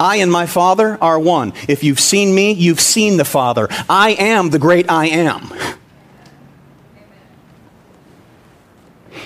[0.00, 1.52] I and my Father are one.
[1.68, 3.68] If you've seen me, you've seen the Father.
[3.88, 5.52] I am the great I am.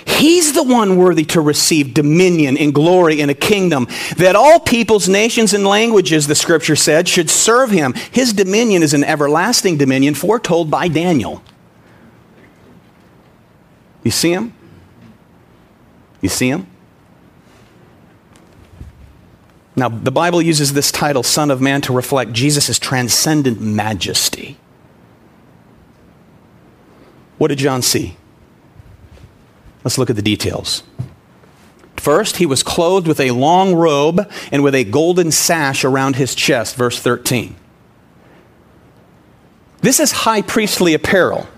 [0.07, 5.09] He's the one worthy to receive dominion and glory and a kingdom that all peoples,
[5.09, 7.93] nations, and languages, the scripture said, should serve him.
[8.13, 11.43] His dominion is an everlasting dominion foretold by Daniel.
[14.05, 14.55] You see him?
[16.21, 16.67] You see him?
[19.75, 24.59] Now, the Bible uses this title, Son of Man, to reflect Jesus' transcendent majesty.
[27.39, 28.17] What did John see?
[29.83, 30.83] Let's look at the details.
[31.97, 36.35] First, he was clothed with a long robe and with a golden sash around his
[36.35, 37.57] chest, verse 13.
[39.81, 41.49] This is high priestly apparel.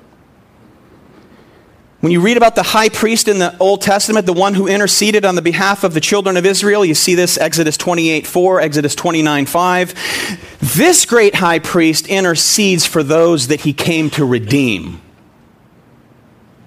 [2.05, 5.25] When you read about the high priest in the Old Testament, the one who interceded
[5.25, 8.95] on the behalf of the children of Israel, you see this Exodus 28 4, Exodus
[8.95, 10.59] 29 5.
[10.77, 15.01] This great high priest intercedes for those that he came to redeem.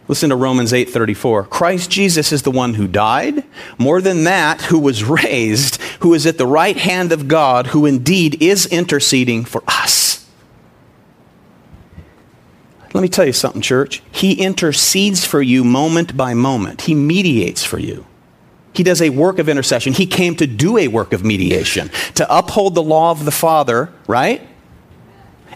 [0.07, 1.43] Listen to Romans 8:34.
[1.43, 3.43] Christ Jesus is the one who died,
[3.77, 7.85] more than that, who was raised, who is at the right hand of God, who
[7.85, 10.06] indeed is interceding for us.
[12.97, 14.01] Let me tell you something, church.
[14.11, 18.07] He intercedes for you moment by moment, He mediates for you.
[18.73, 19.93] He does a work of intercession.
[19.93, 23.93] He came to do a work of mediation, to uphold the law of the Father,
[24.07, 24.41] right?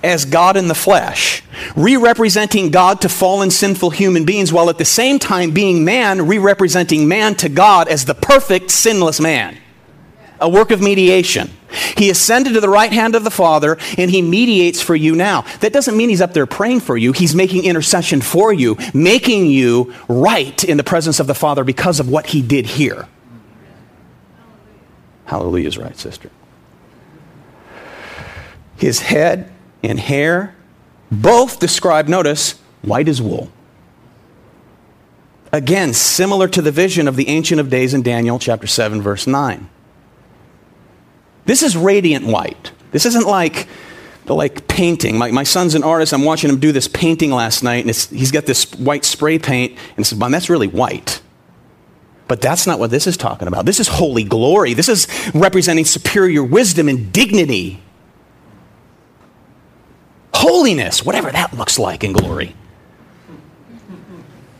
[0.03, 1.41] As God in the flesh,
[1.75, 6.27] re representing God to fallen sinful human beings, while at the same time being man,
[6.27, 9.57] re representing man to God as the perfect sinless man.
[10.41, 11.51] A work of mediation.
[11.95, 15.43] He ascended to the right hand of the Father and he mediates for you now.
[15.61, 17.13] That doesn't mean he's up there praying for you.
[17.13, 21.99] He's making intercession for you, making you right in the presence of the Father because
[21.99, 23.07] of what he did here.
[25.25, 26.29] Hallelujah is right, sister.
[28.75, 29.51] His head
[29.83, 30.55] and hair
[31.11, 33.51] both describe, notice, white as wool.
[35.53, 39.27] Again, similar to the vision of the Ancient of Days in Daniel chapter 7, verse
[39.27, 39.69] 9.
[41.45, 42.71] This is radiant white.
[42.91, 43.67] This isn't like
[44.25, 45.17] the like painting.
[45.17, 46.13] My, my son's an artist.
[46.13, 49.77] I'm watching him do this painting last night, and he's got this white spray paint,
[49.97, 51.21] and says, "Man, that's really white."
[52.27, 53.65] But that's not what this is talking about.
[53.65, 54.73] This is holy glory.
[54.73, 57.81] This is representing superior wisdom and dignity.
[60.33, 62.55] Holiness, whatever that looks like in glory.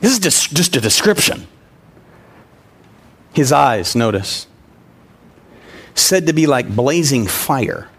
[0.01, 1.47] This is just, just a description.
[3.31, 4.47] His eyes, notice,
[5.95, 7.89] said to be like blazing fire.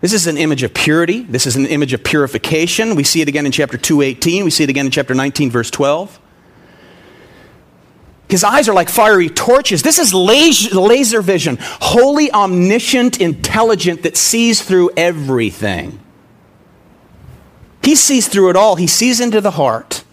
[0.00, 1.22] This is an image of purity.
[1.22, 2.94] This is an image of purification.
[2.94, 4.44] We see it again in chapter 2:18.
[4.44, 6.18] We see it again in chapter 19 verse 12.
[8.30, 9.82] His eyes are like fiery torches.
[9.82, 15.98] This is laser vision, holy, omniscient, intelligent that sees through everything.
[17.82, 18.76] He sees through it all.
[18.76, 20.04] He sees into the heart.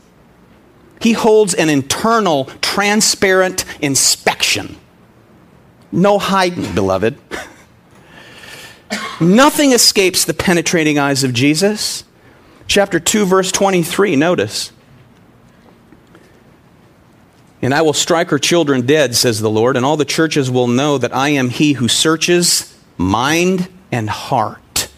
[1.00, 4.78] He holds an internal, transparent inspection.
[5.92, 7.18] No hiding, beloved.
[9.20, 12.04] Nothing escapes the penetrating eyes of Jesus.
[12.68, 14.72] Chapter 2, verse 23, notice.
[17.62, 20.68] And I will strike her children dead, says the Lord, and all the churches will
[20.68, 24.90] know that I am he who searches mind and heart.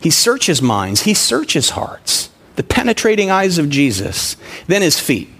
[0.00, 5.30] He searches minds, he searches hearts the penetrating eyes of Jesus, then his feet.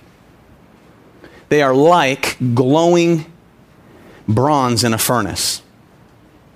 [1.49, 3.31] They are like glowing
[4.29, 5.63] bronze in a furnace.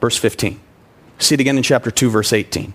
[0.00, 0.60] Verse 15.
[1.18, 2.74] See it again in chapter 2, verse 18.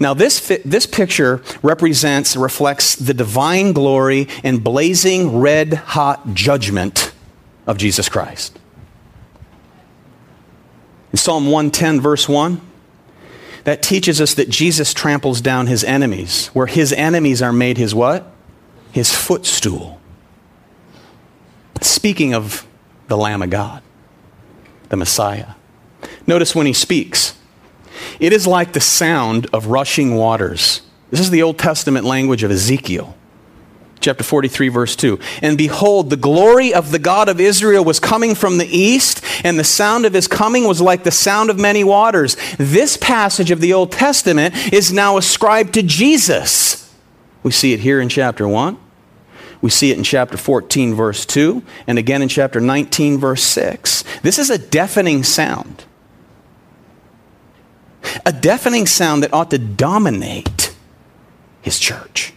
[0.00, 7.12] Now, this, fi- this picture represents, reflects the divine glory and blazing red hot judgment
[7.66, 8.58] of Jesus Christ.
[11.12, 12.60] In Psalm 110, verse 1,
[13.62, 17.94] that teaches us that Jesus tramples down his enemies, where his enemies are made his
[17.94, 18.30] what?
[18.90, 20.00] His footstool.
[21.80, 22.66] Speaking of
[23.06, 23.83] the Lamb of God,
[24.94, 25.54] the Messiah.
[26.24, 27.36] Notice when he speaks,
[28.20, 30.82] it is like the sound of rushing waters.
[31.10, 33.16] This is the Old Testament language of Ezekiel
[34.00, 35.18] chapter 43, verse 2.
[35.42, 39.58] And behold, the glory of the God of Israel was coming from the east, and
[39.58, 42.36] the sound of his coming was like the sound of many waters.
[42.58, 46.94] This passage of the Old Testament is now ascribed to Jesus.
[47.42, 48.78] We see it here in chapter 1.
[49.64, 54.04] We see it in chapter 14, verse 2, and again in chapter 19, verse 6.
[54.20, 55.86] This is a deafening sound.
[58.26, 60.76] A deafening sound that ought to dominate
[61.62, 62.34] his church.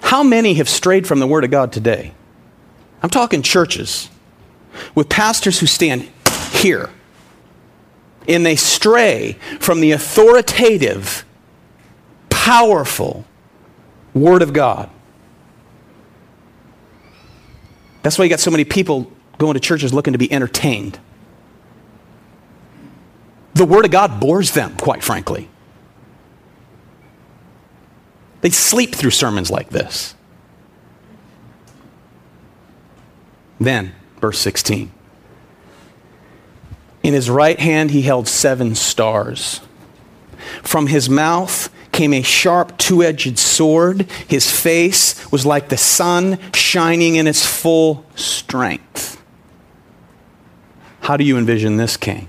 [0.00, 2.14] How many have strayed from the Word of God today?
[3.02, 4.08] I'm talking churches
[4.94, 6.08] with pastors who stand
[6.52, 6.88] here
[8.26, 11.26] and they stray from the authoritative,
[12.40, 13.26] powerful
[14.14, 14.88] Word of God.
[18.02, 20.98] That's why you got so many people going to churches looking to be entertained.
[23.52, 25.50] The Word of God bores them, quite frankly.
[28.40, 30.14] They sleep through sermons like this.
[33.60, 34.90] Then, verse 16.
[37.02, 39.60] In his right hand he held seven stars.
[40.62, 41.68] From his mouth
[42.00, 44.10] came a sharp two edged sword.
[44.26, 49.22] His face was like the sun shining in its full strength.
[51.00, 52.28] How do you envision this king?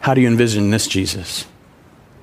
[0.00, 1.44] How do you envision this Jesus?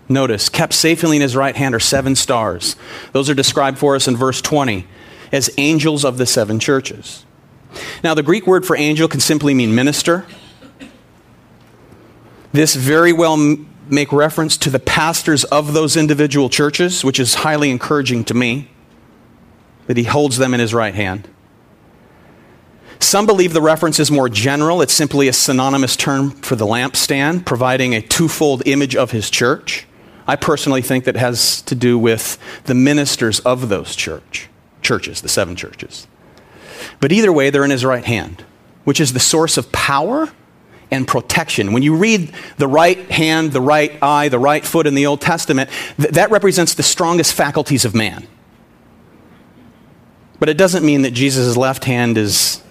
[0.10, 2.76] Notice, kept safely in his right hand are seven stars.
[3.12, 4.88] Those are described for us in verse 20
[5.32, 7.24] as angels of the seven churches.
[8.04, 10.26] Now, the Greek word for angel can simply mean minister.
[12.52, 13.38] This very well
[13.88, 18.70] make reference to the pastors of those individual churches, which is highly encouraging to me
[19.88, 21.28] that he holds them in his right hand.
[23.00, 24.82] Some believe the reference is more general.
[24.82, 29.86] It's simply a synonymous term for the lampstand, providing a twofold image of his church.
[30.26, 34.48] I personally think that has to do with the ministers of those church,
[34.82, 36.08] churches, the seven churches.
[37.02, 38.46] But either way, they're in his right hand,
[38.86, 40.30] which is the source of power
[40.92, 41.74] and protection.
[41.74, 45.22] When you read the right hand, the right eye, the right foot in the Old
[45.22, 48.28] Testament, th- that represents the strongest faculties of man.
[50.40, 52.62] But it doesn't mean that Jesus' left hand is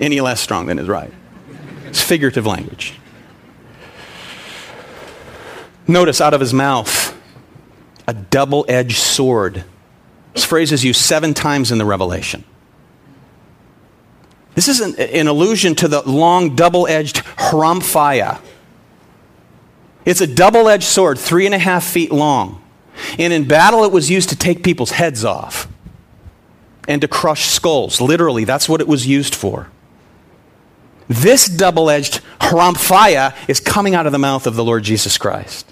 [0.00, 1.12] any less strong than his right.
[1.86, 2.94] It's figurative language.
[5.88, 7.16] Notice out of his mouth
[8.08, 9.64] a double edged sword.
[10.34, 12.44] This phrase is used seven times in the Revelation.
[14.56, 18.40] This is an, an allusion to the long double edged rhomphaia.
[20.06, 22.62] It's a double edged sword, three and a half feet long.
[23.18, 25.68] And in battle, it was used to take people's heads off
[26.88, 28.00] and to crush skulls.
[28.00, 29.68] Literally, that's what it was used for.
[31.06, 35.70] This double edged rhomphaia is coming out of the mouth of the Lord Jesus Christ.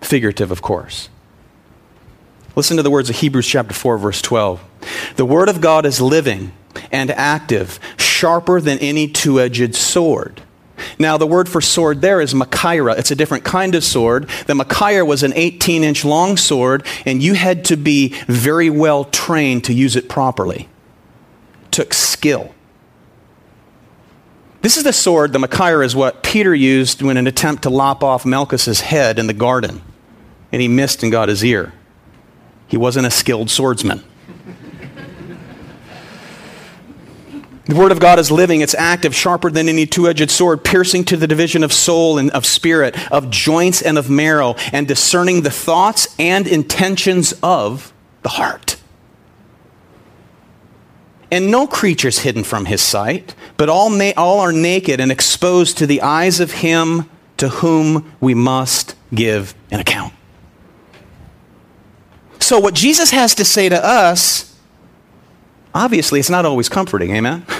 [0.00, 1.10] Figurative, of course.
[2.56, 4.64] Listen to the words of Hebrews chapter 4, verse 12.
[5.16, 6.52] The word of God is living
[6.90, 10.42] and active, sharper than any two edged sword.
[10.98, 12.98] Now, the word for sword there is machaira.
[12.98, 14.28] It's a different kind of sword.
[14.46, 19.04] The machaira was an 18 inch long sword, and you had to be very well
[19.04, 20.68] trained to use it properly.
[21.64, 22.54] It took skill.
[24.62, 28.04] This is the sword, the machaira is what Peter used when an attempt to lop
[28.04, 29.80] off Malchus's head in the garden,
[30.52, 31.72] and he missed and got his ear.
[32.66, 34.04] He wasn't a skilled swordsman.
[37.70, 41.04] The Word of God is living, it's active, sharper than any two edged sword, piercing
[41.04, 45.42] to the division of soul and of spirit, of joints and of marrow, and discerning
[45.42, 47.92] the thoughts and intentions of
[48.22, 48.76] the heart.
[51.30, 55.12] And no creature is hidden from his sight, but all, na- all are naked and
[55.12, 60.12] exposed to the eyes of him to whom we must give an account.
[62.40, 64.50] So, what Jesus has to say to us
[65.74, 67.46] obviously it's not always comforting, amen?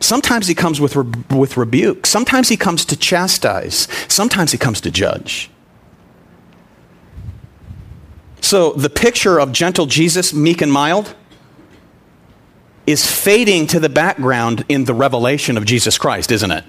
[0.00, 2.06] Sometimes he comes with, re- with rebuke.
[2.06, 3.86] Sometimes he comes to chastise.
[4.08, 5.50] Sometimes he comes to judge.
[8.40, 11.14] So the picture of gentle Jesus, meek and mild,
[12.86, 16.64] is fading to the background in the revelation of Jesus Christ, isn't it?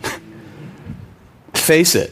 [1.53, 2.11] Face it.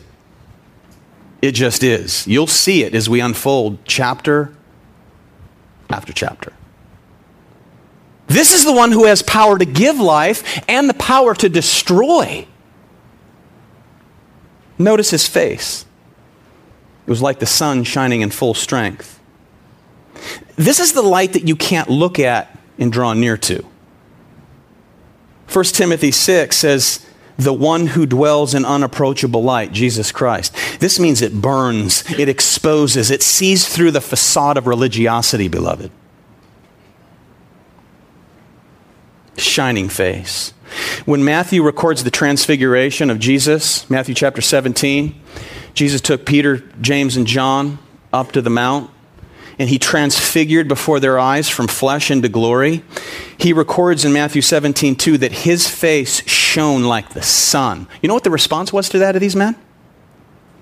[1.42, 2.26] It just is.
[2.28, 4.54] You'll see it as we unfold chapter
[5.90, 6.54] after chapter.
[8.30, 12.48] This is the one who has power to give life and the power to destroy.
[14.78, 15.86] Notice his face.
[17.06, 19.20] It was like the sun shining in full strength.
[20.56, 23.66] This is the light that you can't look at and draw near to.
[25.52, 27.06] 1 Timothy 6 says,
[27.38, 30.54] the one who dwells in unapproachable light, Jesus Christ.
[30.80, 35.90] This means it burns, it exposes, it sees through the facade of religiosity, beloved.
[39.42, 40.54] Shining face.
[41.06, 45.20] When Matthew records the transfiguration of Jesus, Matthew chapter 17,
[45.74, 47.80] Jesus took Peter, James, and John
[48.14, 48.92] up to the mount,
[49.58, 52.84] and he transfigured before their eyes from flesh into glory.
[53.38, 57.88] He records in Matthew 17, 2, that his face shone like the sun.
[58.02, 59.56] You know what the response was to that of these men?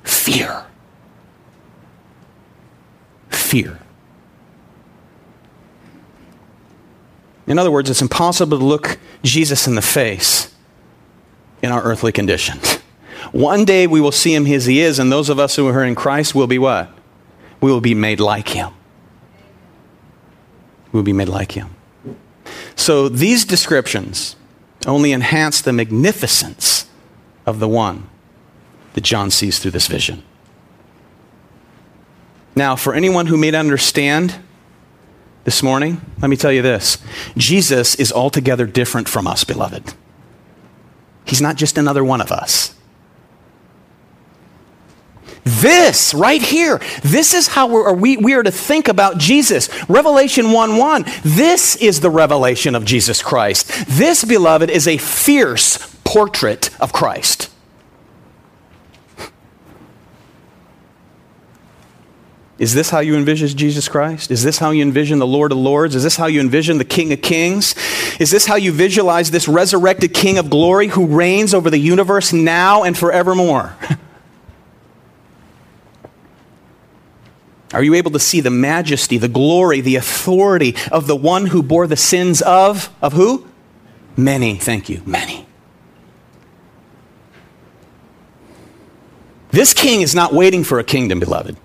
[0.03, 0.65] Fear.
[3.29, 3.79] Fear.
[7.47, 10.53] In other words, it's impossible to look Jesus in the face
[11.61, 12.59] in our earthly condition.
[13.31, 15.83] One day we will see him as he is, and those of us who are
[15.83, 16.91] in Christ will be what?
[17.61, 18.71] We will be made like him.
[20.91, 21.73] We will be made like him.
[22.75, 24.35] So these descriptions
[24.85, 26.87] only enhance the magnificence
[27.45, 28.09] of the one
[28.93, 30.23] that John sees through this vision.
[32.55, 34.35] Now, for anyone who may understand
[35.47, 36.97] this morning, let me tell you this
[37.37, 39.93] Jesus is altogether different from us, beloved.
[41.23, 42.75] He's not just another one of us.
[45.45, 49.69] This right here, this is how we're, we, we are to think about Jesus.
[49.87, 53.71] Revelation 1 1, this is the revelation of Jesus Christ.
[53.87, 57.49] This, beloved, is a fierce portrait of Christ.
[62.59, 64.31] Is this how you envision Jesus Christ?
[64.31, 65.93] Is this how you envision the Lord of Lords?
[65.93, 67.75] Is this how you envision the King of Kings?
[68.19, 72.33] Is this how you visualize this resurrected King of glory who reigns over the universe
[72.33, 73.75] now and forevermore?
[77.73, 81.61] Are you able to see the majesty, the glory, the authority of the one who
[81.61, 83.45] bore the sins of of who?
[84.15, 85.45] Many, thank you, many.
[89.51, 91.55] This king is not waiting for a kingdom, beloved.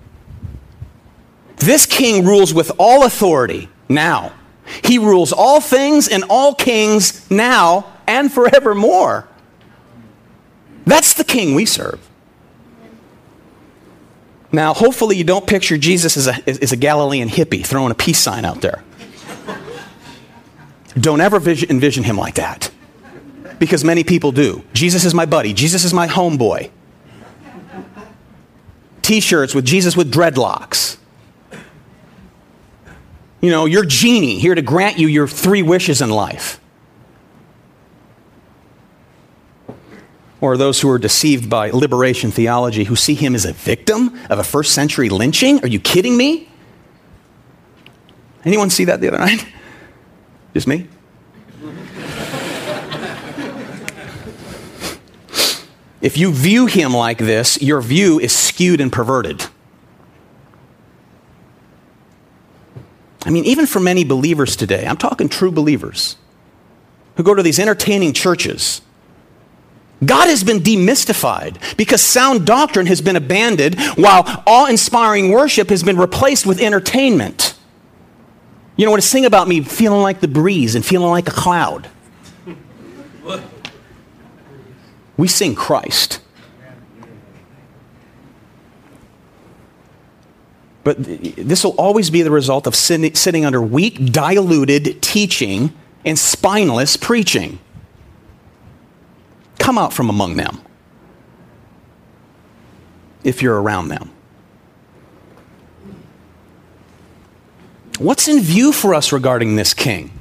[1.63, 4.33] This king rules with all authority now.
[4.83, 9.29] He rules all things and all kings now and forevermore.
[10.85, 12.05] That's the king we serve.
[14.51, 18.19] Now, hopefully, you don't picture Jesus as a, as a Galilean hippie throwing a peace
[18.19, 18.83] sign out there.
[20.95, 22.71] Don't ever vision, envision him like that.
[23.57, 24.63] Because many people do.
[24.73, 25.53] Jesus is my buddy.
[25.53, 26.69] Jesus is my homeboy.
[29.01, 30.97] T shirts with Jesus with dreadlocks.
[33.43, 36.61] You know, your genie here to grant you your three wishes in life.
[40.39, 44.39] Or those who are deceived by liberation theology who see him as a victim of
[44.39, 45.59] a first century lynching?
[45.59, 46.47] Are you kidding me?
[48.45, 49.45] Anyone see that the other night?
[50.53, 50.87] Just me?
[56.01, 59.43] if you view him like this, your view is skewed and perverted.
[63.33, 66.17] Mean, even for many believers today, I'm talking true believers
[67.15, 68.81] who go to these entertaining churches.
[70.03, 75.83] God has been demystified because sound doctrine has been abandoned while awe inspiring worship has
[75.83, 77.55] been replaced with entertainment.
[78.75, 79.01] You know what?
[79.01, 81.89] to sing about me feeling like the breeze and feeling like a cloud.
[85.15, 86.19] We sing Christ.
[90.83, 95.73] But this will always be the result of sitting under weak, diluted teaching
[96.05, 97.59] and spineless preaching.
[99.59, 100.61] Come out from among them
[103.23, 104.11] if you're around them.
[107.99, 110.12] What's in view for us regarding this king?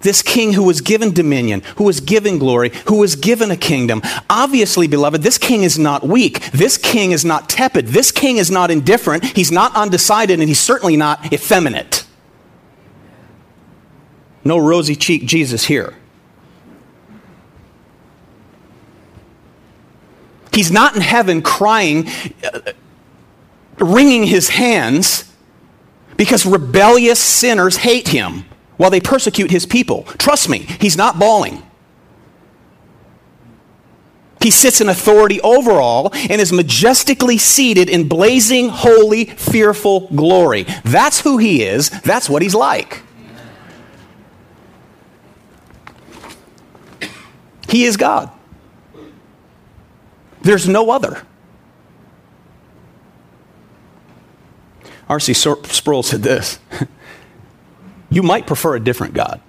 [0.00, 4.00] This king who was given dominion, who was given glory, who was given a kingdom.
[4.30, 6.50] Obviously, beloved, this king is not weak.
[6.52, 7.88] This king is not tepid.
[7.88, 9.24] This king is not indifferent.
[9.36, 12.06] He's not undecided, and he's certainly not effeminate.
[14.42, 15.94] No rosy cheeked Jesus here.
[20.54, 22.08] He's not in heaven crying,
[22.42, 22.72] uh,
[23.78, 25.30] wringing his hands
[26.16, 28.44] because rebellious sinners hate him
[28.80, 30.04] while they persecute his people.
[30.16, 31.62] Trust me, he's not bawling.
[34.42, 40.62] He sits in authority over all and is majestically seated in blazing, holy, fearful glory.
[40.82, 41.90] That's who he is.
[41.90, 43.02] That's what he's like.
[47.68, 48.30] He is God.
[50.40, 51.20] There's no other.
[55.06, 55.34] R.C.
[55.34, 56.58] Sproul said this
[58.10, 59.40] You might prefer a different God.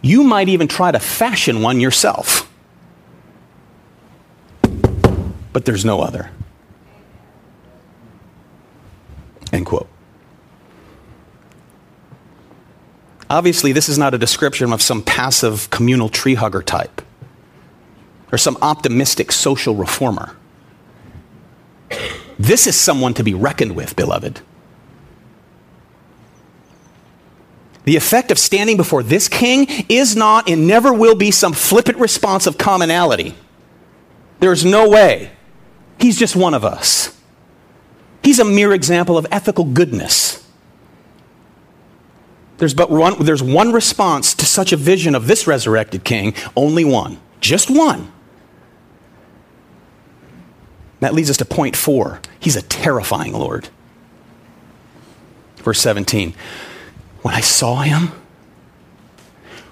[0.00, 2.48] You might even try to fashion one yourself.
[5.52, 6.30] But there's no other.
[9.52, 9.88] End quote.
[13.28, 17.02] Obviously, this is not a description of some passive communal tree hugger type
[18.30, 20.36] or some optimistic social reformer.
[22.38, 24.40] This is someone to be reckoned with, beloved.
[27.84, 31.98] The effect of standing before this king is not and never will be some flippant
[31.98, 33.34] response of commonality.
[34.38, 35.32] There's no way.
[35.98, 37.18] He's just one of us.
[38.22, 40.46] He's a mere example of ethical goodness.
[42.58, 46.84] There's but one, there's one response to such a vision of this resurrected king, only
[46.84, 47.18] one.
[47.40, 48.12] Just one.
[51.00, 52.20] That leads us to point four.
[52.38, 53.68] He's a terrifying Lord.
[55.56, 56.34] Verse 17.
[57.22, 58.12] When I saw him,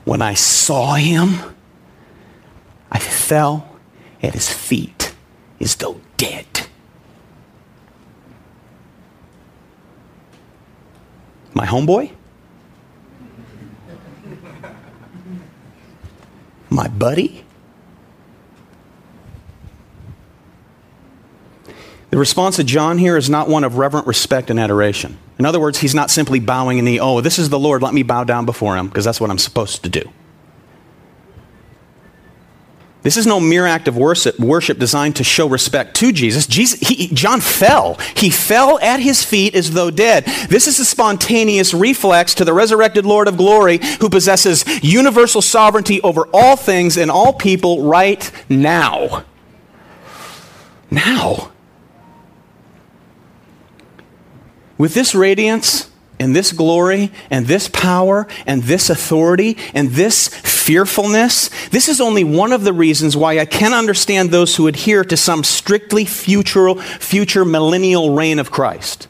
[0.04, 1.40] when I saw him,
[2.90, 3.76] I fell
[4.22, 5.12] at his feet
[5.60, 6.46] as though dead.
[11.52, 12.12] My homeboy?
[16.70, 17.44] My buddy?
[22.10, 25.18] The response of John here is not one of reverent respect and adoration.
[25.40, 27.94] In other words, he's not simply bowing in the, oh, this is the Lord, let
[27.94, 30.02] me bow down before him, because that's what I'm supposed to do.
[33.00, 36.46] This is no mere act of worship, worship designed to show respect to Jesus.
[36.46, 37.94] Jesus he, John fell.
[38.14, 40.26] He fell at his feet as though dead.
[40.50, 46.02] This is a spontaneous reflex to the resurrected Lord of glory who possesses universal sovereignty
[46.02, 49.24] over all things and all people right now.
[50.90, 51.52] Now.
[54.80, 61.50] With this radiance and this glory and this power and this authority and this fearfulness,
[61.68, 65.18] this is only one of the reasons why I can understand those who adhere to
[65.18, 69.06] some strictly future, future millennial reign of Christ.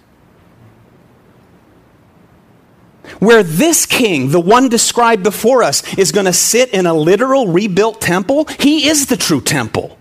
[3.21, 7.47] Where this king, the one described before us, is going to sit in a literal
[7.47, 10.00] rebuilt temple, he is the true temple.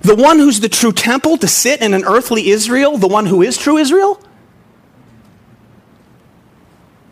[0.00, 3.42] The one who's the true temple to sit in an earthly Israel, the one who
[3.42, 4.22] is true Israel?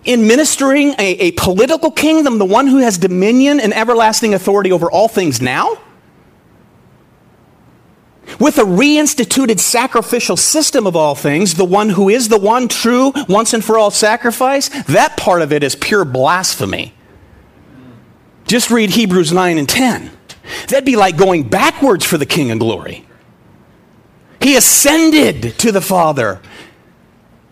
[0.05, 4.91] In ministering a, a political kingdom, the one who has dominion and everlasting authority over
[4.91, 5.78] all things now?
[8.41, 13.12] with a reinstituted sacrificial system of all things, the one who is the one true,
[13.28, 16.93] once and for all sacrifice, that part of it is pure blasphemy.
[18.47, 20.11] Just read Hebrews 9 and 10.
[20.68, 23.07] That'd be like going backwards for the King of glory.
[24.40, 26.40] He ascended to the Father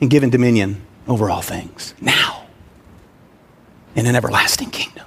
[0.00, 2.46] and given dominion over all things now
[3.94, 5.06] in an everlasting kingdom.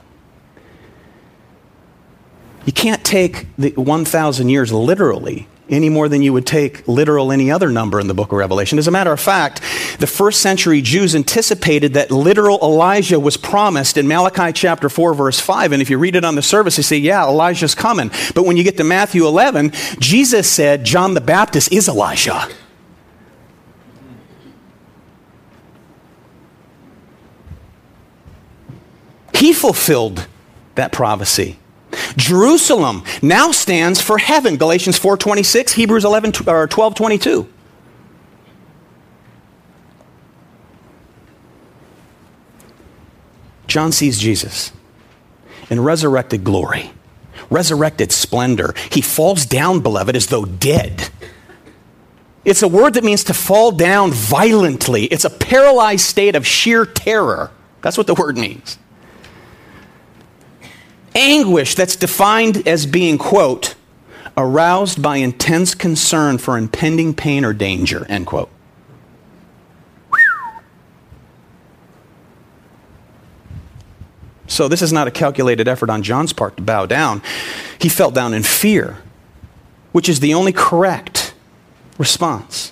[2.65, 7.51] You can't take the 1,000 years literally any more than you would take literal any
[7.51, 8.79] other number in the book of Revelation.
[8.79, 9.61] As a matter of fact,
[9.99, 15.39] the first century Jews anticipated that literal Elijah was promised in Malachi chapter 4, verse
[15.39, 15.71] 5.
[15.71, 18.09] And if you read it on the service, they say, yeah, Elijah's coming.
[18.33, 22.47] But when you get to Matthew 11, Jesus said John the Baptist is Elijah.
[29.33, 30.27] He fulfilled
[30.75, 31.59] that prophecy.
[32.15, 34.57] Jerusalem now stands for heaven.
[34.57, 37.47] Galatians 4:26, Hebrews 11 or 12:22.
[43.67, 44.71] John sees Jesus
[45.69, 46.91] in resurrected glory,
[47.49, 48.73] resurrected splendor.
[48.91, 51.09] He falls down, beloved, as though dead.
[52.45, 55.03] It's a word that means to fall down violently.
[55.05, 57.51] It's a paralyzed state of sheer terror.
[57.81, 58.77] That's what the word means
[61.17, 63.75] anguish that's defined as being, quote,
[64.37, 68.49] aroused by intense concern for impending pain or danger, end quote.
[74.49, 77.21] So, this is not a calculated effort on John's part to bow down.
[77.79, 78.97] He fell down in fear,
[79.91, 81.33] which is the only correct
[81.97, 82.71] response.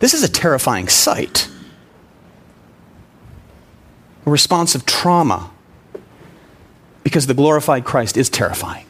[0.00, 1.48] This is a terrifying sight.
[4.26, 5.51] A response of trauma
[7.02, 8.86] because the glorified Christ is terrifying.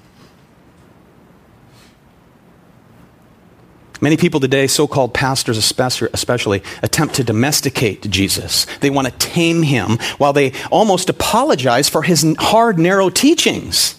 [4.01, 8.67] Many people today, so called pastors especially, attempt to domesticate Jesus.
[8.81, 13.95] They want to tame him while they almost apologize for his hard, narrow teachings.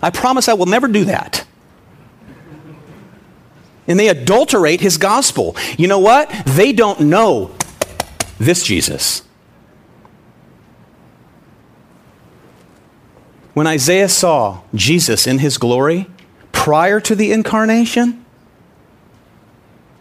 [0.00, 1.44] I promise I will never do that.
[3.88, 5.56] And they adulterate his gospel.
[5.76, 6.30] You know what?
[6.46, 7.50] They don't know
[8.38, 9.22] this Jesus.
[13.54, 16.06] When Isaiah saw Jesus in his glory
[16.52, 18.24] prior to the incarnation,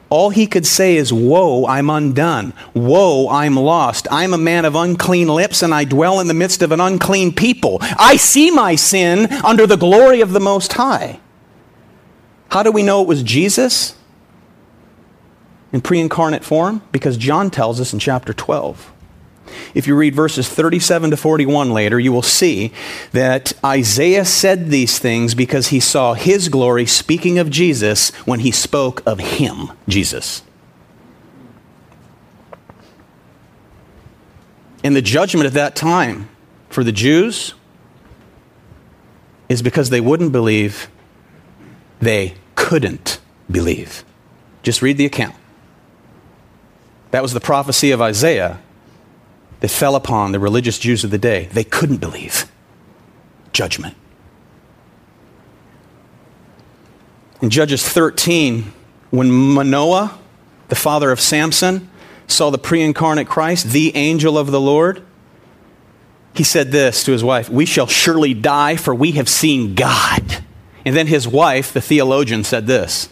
[0.09, 2.53] all he could say is, Woe, I'm undone.
[2.73, 4.07] Woe, I'm lost.
[4.11, 7.33] I'm a man of unclean lips, and I dwell in the midst of an unclean
[7.33, 7.77] people.
[7.81, 11.19] I see my sin under the glory of the Most High.
[12.49, 13.95] How do we know it was Jesus
[15.71, 16.83] in pre incarnate form?
[16.91, 18.91] Because John tells us in chapter 12.
[19.73, 22.71] If you read verses 37 to 41 later, you will see
[23.11, 28.51] that Isaiah said these things because he saw his glory speaking of Jesus when he
[28.51, 30.43] spoke of him, Jesus.
[34.83, 36.29] And the judgment at that time
[36.69, 37.53] for the Jews
[39.49, 40.89] is because they wouldn't believe,
[41.99, 44.03] they couldn't believe.
[44.63, 45.35] Just read the account.
[47.11, 48.59] That was the prophecy of Isaiah
[49.61, 51.47] that fell upon the religious Jews of the day.
[51.53, 52.51] They couldn't believe.
[53.53, 53.95] Judgment.
[57.41, 58.71] In Judges 13,
[59.09, 60.19] when Manoah,
[60.67, 61.89] the father of Samson,
[62.27, 65.03] saw the pre incarnate Christ, the angel of the Lord,
[66.33, 70.43] he said this to his wife We shall surely die, for we have seen God.
[70.85, 73.09] And then his wife, the theologian, said this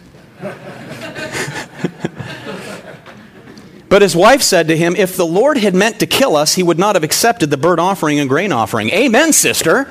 [3.90, 6.62] But his wife said to him, If the Lord had meant to kill us, he
[6.62, 8.92] would not have accepted the burnt offering and grain offering.
[8.92, 9.90] Amen, sister.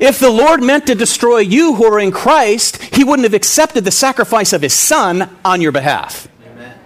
[0.00, 3.84] if the Lord meant to destroy you who are in Christ, he wouldn't have accepted
[3.84, 6.26] the sacrifice of his son on your behalf.
[6.52, 6.76] Amen.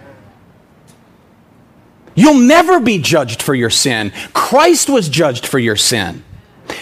[2.13, 4.13] You'll never be judged for your sin.
[4.33, 6.23] Christ was judged for your sin.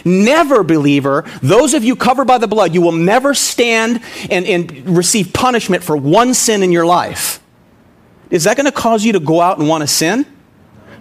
[0.04, 4.98] Never, believer, those of you covered by the blood, you will never stand and, and
[4.98, 7.40] receive punishment for one sin in your life.
[8.34, 10.26] Is that going to cause you to go out and want to sin?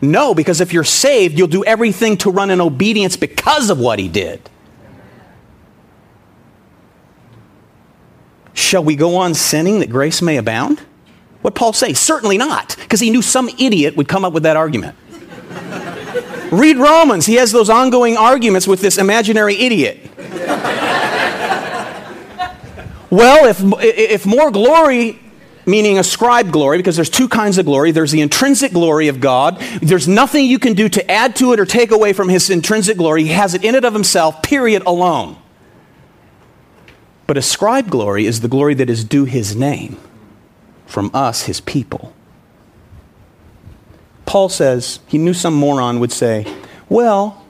[0.03, 3.99] No, because if you're saved, you'll do everything to run in obedience because of what
[3.99, 4.51] he did.
[8.53, 10.81] Shall we go on sinning that grace may abound?
[11.41, 11.95] What Paul say?
[11.95, 14.95] Certainly not, because he knew some idiot would come up with that argument.
[16.53, 17.25] Read Romans.
[17.25, 20.11] He has those ongoing arguments with this imaginary idiot.
[23.13, 25.21] Well, if, if more glory,
[25.67, 29.59] meaning ascribed glory, because there's two kinds of glory there's the intrinsic glory of God.
[29.81, 32.97] There's nothing you can do to add to it or take away from his intrinsic
[32.97, 33.25] glory.
[33.25, 35.37] He has it in and of himself, period, alone.
[37.27, 39.97] But ascribed glory is the glory that is due his name
[40.87, 42.13] from us, his people.
[44.27, 46.47] Paul says, he knew some moron would say,
[46.89, 47.45] well,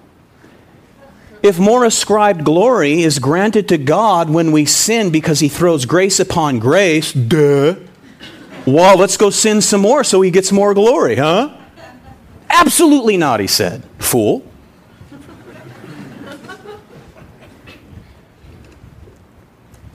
[1.43, 6.21] if more ascribed glory is granted to God when we sin because he throws grace
[6.21, 7.75] upon grace, duh.
[8.67, 11.57] Well, let's go sin some more so he gets more glory, huh?
[12.49, 13.83] Absolutely not, he said.
[13.99, 14.47] Fool.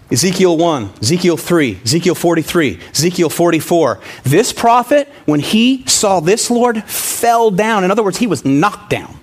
[0.10, 4.00] Ezekiel 1, Ezekiel 3, Ezekiel 43, Ezekiel 44.
[4.24, 7.84] This prophet, when he saw this Lord, fell down.
[7.84, 9.20] In other words, he was knocked down.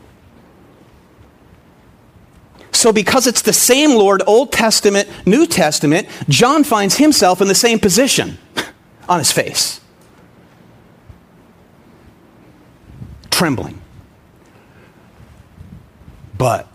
[2.70, 7.54] So, because it's the same Lord, Old Testament, New Testament, John finds himself in the
[7.54, 8.36] same position
[9.08, 9.80] on his face,
[13.30, 13.80] trembling.
[16.36, 16.68] But,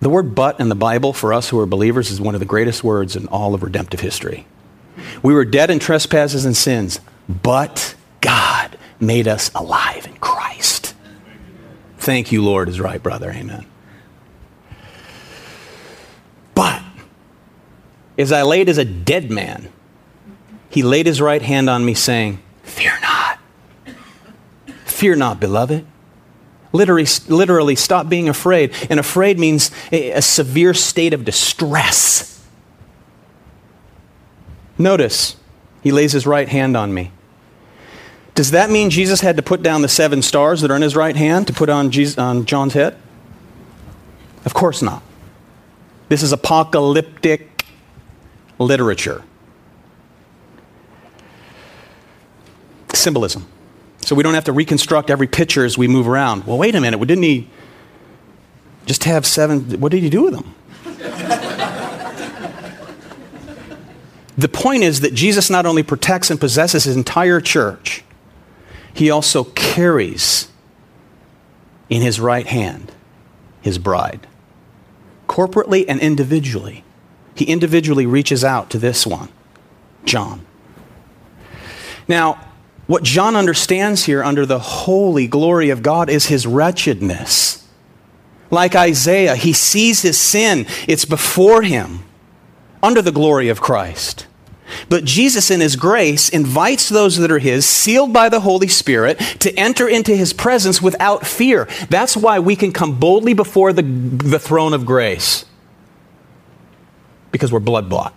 [0.00, 2.46] the word but in the Bible for us who are believers is one of the
[2.46, 4.46] greatest words in all of redemptive history.
[5.22, 10.94] We were dead in trespasses and sins, but God made us alive in Christ.
[11.98, 13.30] Thank you, Lord, is right, brother.
[13.30, 13.66] Amen.
[16.54, 16.82] But
[18.18, 19.68] as I laid as a dead man,
[20.70, 23.38] he laid his right hand on me, saying, Fear not.
[24.84, 25.86] Fear not, beloved.
[26.72, 28.74] Literally, literally, stop being afraid.
[28.90, 32.44] And afraid means a, a severe state of distress.
[34.76, 35.36] Notice,
[35.82, 37.12] he lays his right hand on me.
[38.34, 40.96] Does that mean Jesus had to put down the seven stars that are in his
[40.96, 42.96] right hand to put on, Jesus, on John's head?
[44.44, 45.02] Of course not.
[46.08, 47.53] This is apocalyptic
[48.58, 49.22] literature.
[52.92, 53.46] Symbolism.
[54.00, 56.46] So we don't have to reconstruct every picture as we move around.
[56.46, 56.98] Well, wait a minute.
[56.98, 57.48] Didn't he
[58.86, 59.80] just have seven?
[59.80, 60.54] What did he do with them?
[64.36, 68.04] the point is that Jesus not only protects and possesses his entire church,
[68.92, 70.48] he also carries
[71.88, 72.92] in his right hand
[73.62, 74.26] his bride.
[75.26, 76.83] Corporately and individually.
[77.34, 79.28] He individually reaches out to this one,
[80.04, 80.44] John.
[82.06, 82.38] Now,
[82.86, 87.66] what John understands here under the holy glory of God is his wretchedness.
[88.50, 92.00] Like Isaiah, he sees his sin, it's before him,
[92.82, 94.26] under the glory of Christ.
[94.88, 99.18] But Jesus, in his grace, invites those that are his, sealed by the Holy Spirit,
[99.40, 101.68] to enter into his presence without fear.
[101.90, 105.44] That's why we can come boldly before the, the throne of grace,
[107.34, 108.14] because we're blood bought.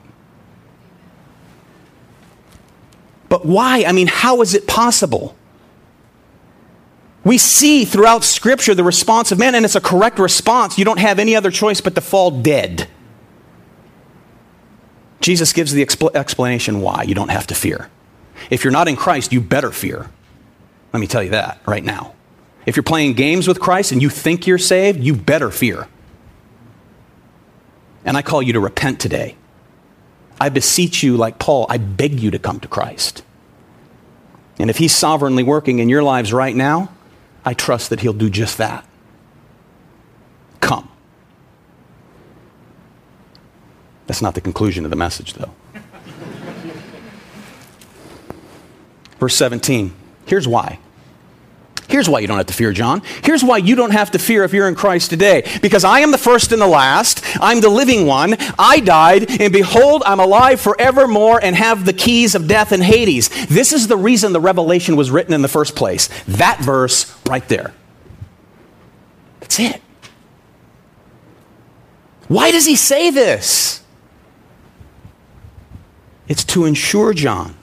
[3.29, 3.83] But why?
[3.83, 5.35] I mean, how is it possible?
[7.23, 10.77] We see throughout Scripture the response of man, and it's a correct response.
[10.77, 12.87] You don't have any other choice but to fall dead.
[15.19, 17.89] Jesus gives the expl- explanation why you don't have to fear.
[18.51, 20.11] If you're not in Christ, you better fear.
[20.93, 22.13] Let me tell you that right now.
[22.67, 25.87] If you're playing games with Christ and you think you're saved, you better fear.
[28.07, 29.35] And I call you to repent today.
[30.39, 33.21] I beseech you, like Paul, I beg you to come to Christ.
[34.57, 36.89] And if He's sovereignly working in your lives right now,
[37.43, 38.87] I trust that He'll do just that.
[40.61, 40.89] Come.
[44.05, 45.53] That's not the conclusion of the message, though.
[49.19, 49.93] Verse 17.
[50.25, 50.79] Here's why.
[51.89, 53.01] Here's why you don't have to fear, John.
[53.23, 55.49] Here's why you don't have to fear if you're in Christ today.
[55.61, 57.23] Because I am the first and the last.
[57.41, 58.35] I'm the living one.
[58.59, 63.29] I died, and behold, I'm alive forevermore and have the keys of death and Hades.
[63.47, 66.09] This is the reason the revelation was written in the first place.
[66.25, 67.73] That verse right there.
[69.39, 69.81] That's it.
[72.27, 73.81] Why does he say this?
[76.27, 77.56] It's to ensure John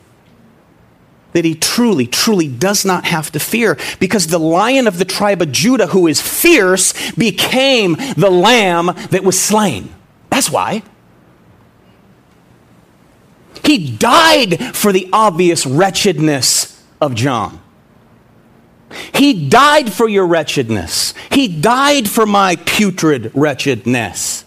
[1.35, 5.43] that he truly, truly does not have to fear because the lion of the tribe
[5.43, 9.95] of Judah, who is fierce, became the lamb that was slain.
[10.30, 10.82] That's why.
[13.64, 17.61] He died for the obvious wretchedness of John.
[19.12, 21.14] He died for your wretchedness.
[21.30, 24.44] He died for my putrid wretchedness.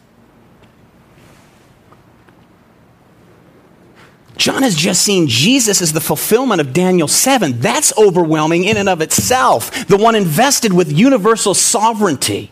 [4.37, 7.59] John has just seen Jesus as the fulfillment of Daniel 7.
[7.59, 9.87] That's overwhelming in and of itself.
[9.87, 12.51] The one invested with universal sovereignty.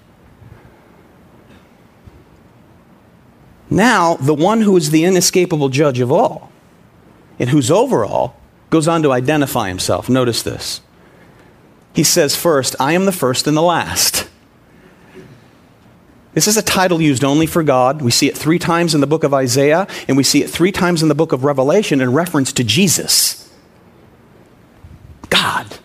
[3.70, 6.52] Now, the one who is the inescapable judge of all,
[7.40, 10.08] and who's over all, goes on to identify himself.
[10.10, 10.82] Notice this.
[11.94, 14.25] He says, First, I am the first and the last.
[16.36, 18.02] This is a title used only for God.
[18.02, 20.72] We see it three times in the book of Isaiah, and we see it three
[20.72, 23.50] times in the book of Revelation in reference to Jesus.
[25.30, 25.80] God.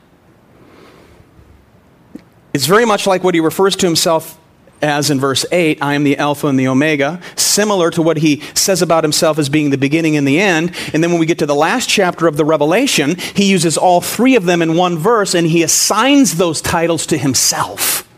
[2.53, 4.36] It's very much like what he refers to himself
[4.82, 8.40] as in verse 8, I am the Alpha and the Omega, similar to what he
[8.55, 10.74] says about himself as being the beginning and the end.
[10.94, 14.01] And then when we get to the last chapter of the Revelation, he uses all
[14.01, 18.10] three of them in one verse and he assigns those titles to himself.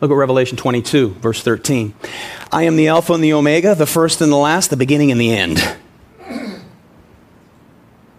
[0.00, 1.94] Look at Revelation 22, verse 13.
[2.52, 5.20] I am the Alpha and the Omega, the first and the last, the beginning and
[5.20, 5.58] the end.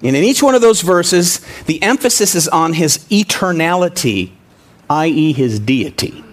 [0.04, 4.32] And in each one of those verses, the emphasis is on his eternality,
[4.90, 6.24] i.e., his deity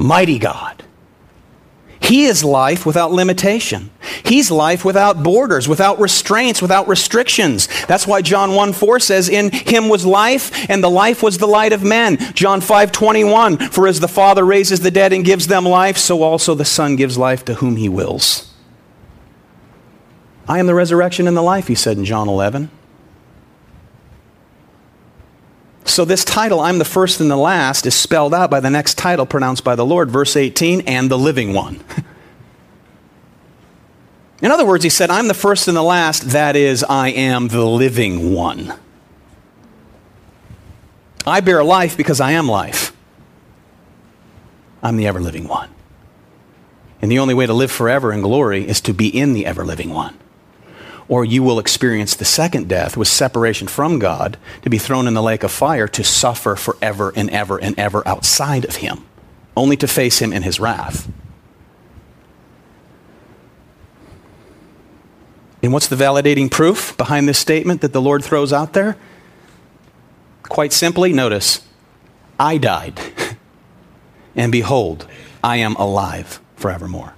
[0.00, 0.82] mighty God.
[2.00, 3.90] He is life without limitation.
[4.24, 7.68] He's life without borders, without restraints, without restrictions.
[7.86, 11.46] That's why John 1 4 says, In him was life, and the life was the
[11.46, 12.16] light of men.
[12.34, 16.22] John 5 21, For as the Father raises the dead and gives them life, so
[16.22, 18.52] also the Son gives life to whom he wills.
[20.48, 22.70] I am the resurrection and the life, he said in John 11.
[25.90, 28.96] So, this title, I'm the first and the last, is spelled out by the next
[28.96, 31.82] title pronounced by the Lord, verse 18, and the living one.
[34.40, 37.48] In other words, he said, I'm the first and the last, that is, I am
[37.48, 38.72] the living one.
[41.26, 42.96] I bear life because I am life.
[44.84, 45.70] I'm the ever living one.
[47.02, 49.64] And the only way to live forever in glory is to be in the ever
[49.64, 50.16] living one
[51.10, 55.14] or you will experience the second death with separation from God to be thrown in
[55.14, 59.04] the lake of fire to suffer forever and ever and ever outside of Him,
[59.56, 61.10] only to face Him in His wrath.
[65.64, 68.96] And what's the validating proof behind this statement that the Lord throws out there?
[70.44, 71.66] Quite simply, notice,
[72.38, 73.00] I died,
[74.36, 75.08] and behold,
[75.42, 77.14] I am alive forevermore.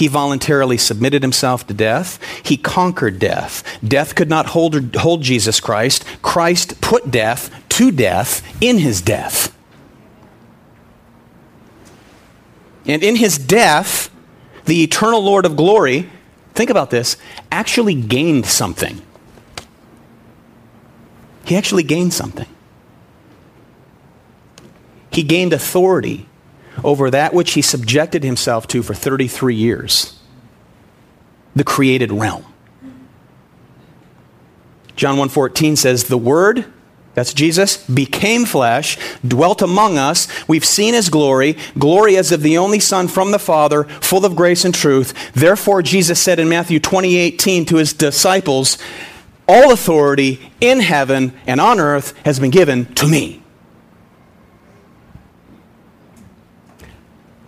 [0.00, 2.18] He voluntarily submitted himself to death.
[2.42, 3.62] He conquered death.
[3.86, 6.06] Death could not hold, hold Jesus Christ.
[6.22, 9.54] Christ put death to death in his death.
[12.86, 14.08] And in his death,
[14.64, 16.08] the eternal Lord of glory,
[16.54, 17.18] think about this,
[17.52, 19.02] actually gained something.
[21.44, 22.48] He actually gained something.
[25.10, 26.26] He gained authority
[26.84, 30.16] over that which he subjected himself to for 33 years
[31.56, 32.44] the created realm.
[34.94, 36.64] John 1:14 says the word
[37.14, 40.28] that's Jesus became flesh, dwelt among us.
[40.46, 44.36] We've seen his glory, glory as of the only son from the Father, full of
[44.36, 45.12] grace and truth.
[45.34, 48.78] Therefore Jesus said in Matthew 20:18 to his disciples,
[49.48, 53.39] all authority in heaven and on earth has been given to me.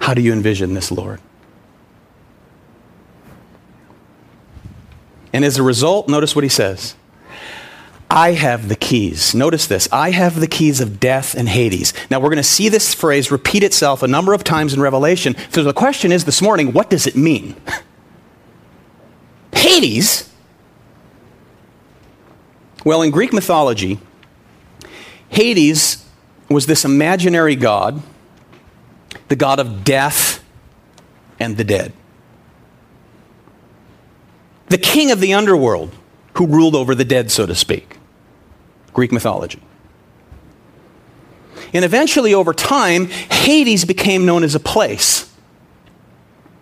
[0.03, 1.20] How do you envision this, Lord?
[5.32, 6.96] And as a result, notice what he says.
[8.11, 9.32] I have the keys.
[9.32, 9.88] Notice this.
[9.92, 11.94] I have the keys of death and Hades.
[12.11, 15.36] Now, we're going to see this phrase repeat itself a number of times in Revelation.
[15.50, 17.55] So the question is this morning what does it mean?
[19.55, 20.28] Hades?
[22.84, 24.00] Well, in Greek mythology,
[25.28, 26.05] Hades
[26.48, 28.03] was this imaginary god
[29.33, 30.45] the God of death
[31.41, 31.95] and the dead.
[34.66, 35.91] The king of the underworld
[36.35, 37.97] who ruled over the dead, so to speak.
[38.93, 39.62] Greek mythology.
[41.72, 45.35] And eventually, over time, Hades became known as a place.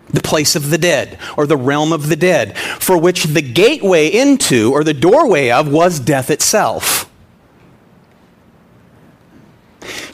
[0.07, 4.07] The place of the dead, or the realm of the dead, for which the gateway
[4.07, 7.10] into, or the doorway of, was death itself.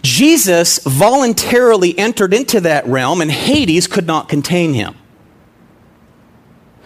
[0.02, 4.96] Jesus voluntarily entered into that realm, and Hades could not contain him.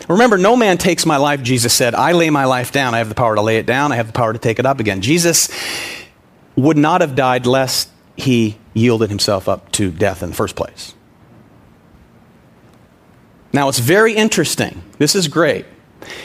[0.07, 1.95] Remember, no man takes my life, Jesus said.
[1.95, 2.93] I lay my life down.
[2.93, 4.65] I have the power to lay it down, I have the power to take it
[4.65, 5.01] up again.
[5.01, 5.49] Jesus
[6.55, 10.93] would not have died lest he yielded himself up to death in the first place.
[13.53, 14.81] Now, it's very interesting.
[14.97, 15.65] This is great.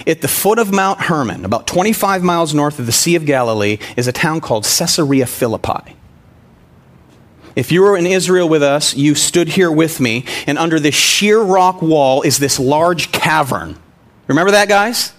[0.06, 3.78] At the foot of Mount Hermon, about 25 miles north of the Sea of Galilee,
[3.96, 5.96] is a town called Caesarea Philippi.
[7.56, 10.94] If you were in Israel with us, you stood here with me, and under this
[10.94, 13.78] sheer rock wall is this large cavern.
[14.26, 15.14] Remember that, guys?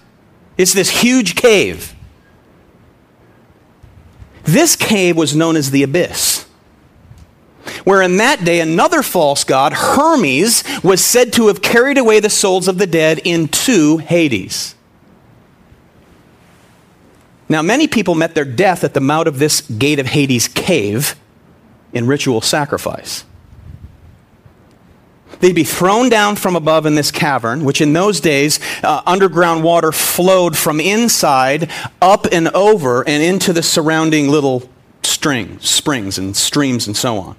[0.55, 1.95] It's this huge cave.
[4.43, 6.45] This cave was known as the abyss.
[7.83, 12.29] where in that day another false god, Hermes, was said to have carried away the
[12.29, 14.75] souls of the dead into Hades.
[17.49, 21.15] Now, many people met their death at the mouth of this gate of Hades cave
[21.93, 23.23] in ritual sacrifice.
[25.39, 29.63] They'd be thrown down from above in this cavern, which in those days, uh, underground
[29.63, 31.71] water flowed from inside
[32.01, 34.67] up and over and into the surrounding little
[35.03, 37.35] strings, springs and streams and so on.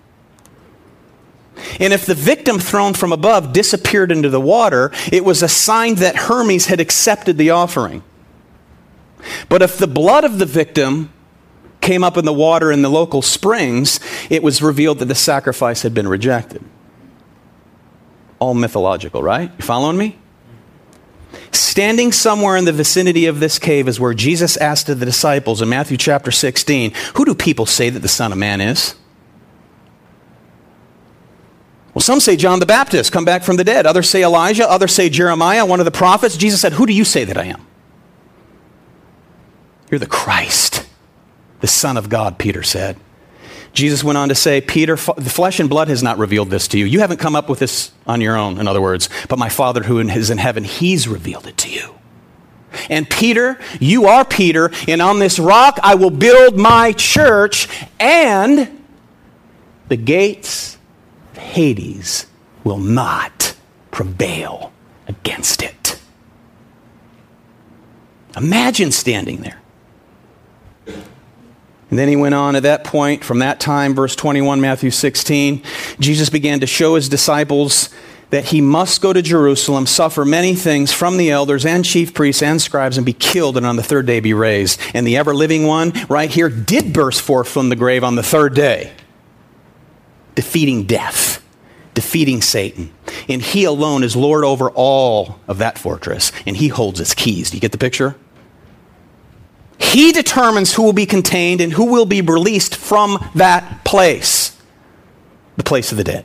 [1.80, 5.96] And if the victim thrown from above disappeared into the water, it was a sign
[5.96, 8.04] that Hermes had accepted the offering.
[9.48, 11.12] But if the blood of the victim
[11.88, 15.82] came up in the water in the local springs, it was revealed that the sacrifice
[15.82, 16.62] had been rejected
[18.38, 19.50] all mythological, right?
[19.58, 20.18] You following me?
[21.52, 25.68] Standing somewhere in the vicinity of this cave is where Jesus asked the disciples in
[25.68, 28.94] Matthew chapter 16, Who do people say that the Son of Man is?
[31.94, 33.86] Well, some say John the Baptist, come back from the dead.
[33.86, 34.70] Others say Elijah.
[34.70, 36.36] Others say Jeremiah, one of the prophets.
[36.36, 37.66] Jesus said, Who do you say that I am?
[39.90, 40.86] You're the Christ,
[41.60, 42.98] the Son of God, Peter said.
[43.72, 46.78] Jesus went on to say, Peter, the flesh and blood has not revealed this to
[46.78, 46.84] you.
[46.84, 49.82] You haven't come up with this on your own, in other words, but my Father
[49.82, 51.94] who is in heaven, he's revealed it to you.
[52.90, 58.82] And Peter, you are Peter, and on this rock I will build my church, and
[59.88, 60.76] the gates
[61.32, 62.26] of Hades
[62.64, 63.54] will not
[63.90, 64.72] prevail
[65.06, 66.00] against it.
[68.36, 69.60] Imagine standing there.
[71.90, 75.62] And then he went on at that point, from that time, verse 21, Matthew 16,
[75.98, 77.88] Jesus began to show his disciples
[78.30, 82.42] that he must go to Jerusalem, suffer many things from the elders and chief priests
[82.42, 84.78] and scribes, and be killed, and on the third day be raised.
[84.92, 88.22] And the ever living one, right here, did burst forth from the grave on the
[88.22, 88.92] third day,
[90.34, 91.42] defeating death,
[91.94, 92.92] defeating Satan.
[93.30, 97.50] And he alone is Lord over all of that fortress, and he holds its keys.
[97.50, 98.14] Do you get the picture?
[99.78, 104.56] He determines who will be contained and who will be released from that place,
[105.56, 106.24] the place of the dead.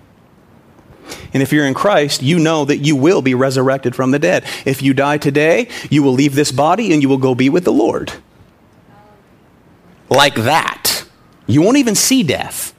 [1.33, 4.45] And if you're in Christ, you know that you will be resurrected from the dead.
[4.65, 7.63] If you die today, you will leave this body and you will go be with
[7.63, 8.13] the Lord.
[10.09, 11.05] Like that.
[11.45, 12.73] You won't even see death.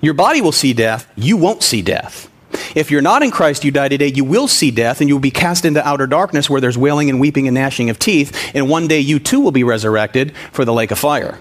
[0.00, 2.28] Your body will see death, you won't see death.
[2.74, 5.20] If you're not in Christ, you die today, you will see death, and you will
[5.20, 8.68] be cast into outer darkness where there's wailing and weeping and gnashing of teeth, and
[8.68, 11.38] one day you too will be resurrected for the lake of fire.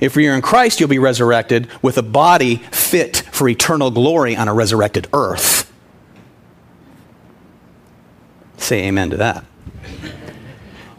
[0.00, 4.48] If you're in Christ, you'll be resurrected with a body fit for eternal glory on
[4.48, 5.72] a resurrected earth.
[8.58, 9.44] Say amen to that.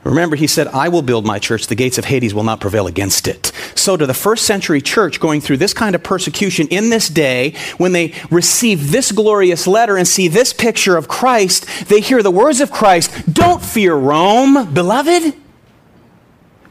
[0.04, 1.68] Remember, he said, I will build my church.
[1.68, 3.52] The gates of Hades will not prevail against it.
[3.76, 7.56] So, to the first century church going through this kind of persecution in this day,
[7.78, 12.32] when they receive this glorious letter and see this picture of Christ, they hear the
[12.32, 15.36] words of Christ Don't fear Rome, beloved.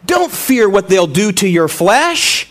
[0.07, 2.48] Don't fear what they'll do to your flesh.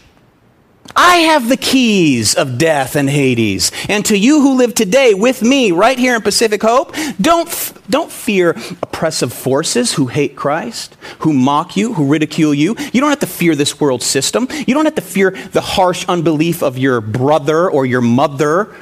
[0.99, 3.71] I have the keys of death and Hades.
[3.87, 8.11] And to you who live today with me right here in Pacific Hope, don't, don't
[8.11, 12.75] fear oppressive forces who hate Christ, who mock you, who ridicule you.
[12.91, 14.47] You don't have to fear this world system.
[14.49, 18.75] You don't have to fear the harsh unbelief of your brother or your mother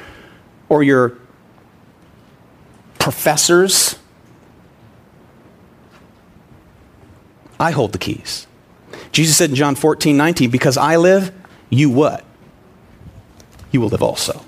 [0.70, 1.18] or your
[2.98, 3.98] professors.
[7.60, 8.46] I hold the keys.
[9.12, 11.32] Jesus said in John 14, 19, because I live,
[11.70, 12.24] you what?
[13.70, 14.42] You will live also.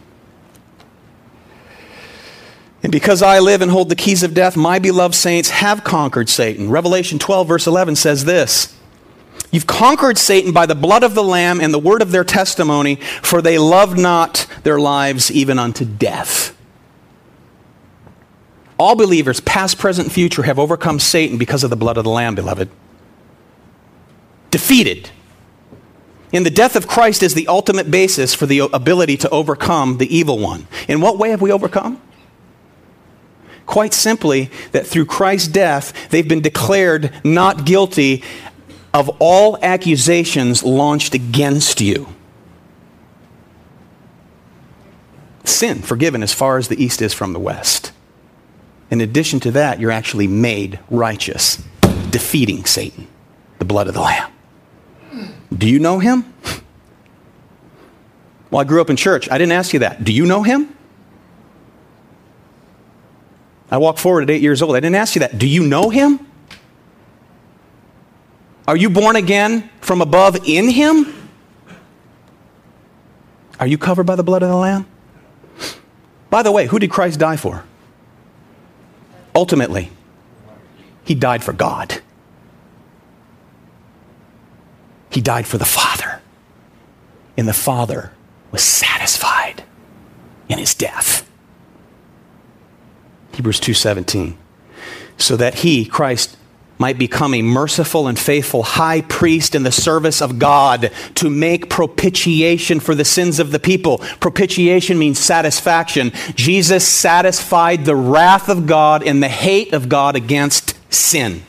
[2.83, 6.29] And because I live and hold the keys of death, my beloved saints have conquered
[6.29, 6.71] Satan.
[6.71, 8.77] Revelation 12, verse 11 says this
[9.51, 12.97] You've conquered Satan by the blood of the Lamb and the word of their testimony,
[13.23, 16.57] for they loved not their lives even unto death.
[18.79, 22.37] All believers, past, present, future, have overcome Satan because of the blood of the Lamb,
[22.37, 22.69] beloved.
[24.53, 25.11] Defeated
[26.33, 30.15] in the death of Christ is the ultimate basis for the ability to overcome the
[30.15, 30.67] evil one.
[30.87, 32.01] In what way have we overcome?
[33.67, 38.23] Quite simply, that through Christ's death, they've been declared not guilty
[38.95, 42.09] of all accusations launched against you.
[45.45, 47.93] Sin forgiven as far as the east is from the west.
[48.91, 51.63] In addition to that, you're actually made righteous,
[52.11, 53.07] defeating Satan,
[53.59, 54.33] the blood of the Lamb.
[55.57, 56.33] Do you know him?
[58.51, 59.31] Well, I grew up in church.
[59.31, 60.05] I didn't ask you that.
[60.05, 60.75] Do you know him?
[63.71, 64.77] I walked forward at eight years old.
[64.77, 65.39] I didn't ask you that.
[65.39, 66.27] Do you know him?
[68.67, 71.15] Are you born again from above in him?
[73.61, 74.87] Are you covered by the blood of the Lamb?
[76.31, 77.65] By the way, who did Christ die for?
[79.35, 79.91] Ultimately,
[81.05, 82.01] he died for God.
[85.11, 86.21] He died for the Father.
[87.37, 88.13] And the Father
[88.51, 89.63] was satisfied
[90.49, 91.29] in his death.
[93.33, 94.37] Hebrews 2:17.
[95.17, 96.37] So that he, Christ,
[96.79, 101.69] might become a merciful and faithful high priest in the service of God to make
[101.69, 103.99] propitiation for the sins of the people.
[104.21, 106.13] Propitiation means satisfaction.
[106.37, 111.43] Jesus satisfied the wrath of God and the hate of God against sin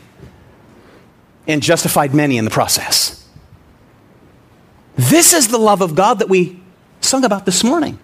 [1.47, 3.18] and justified many in the process.
[4.99, 6.59] This is the love of God that we
[6.99, 7.97] sung about this morning.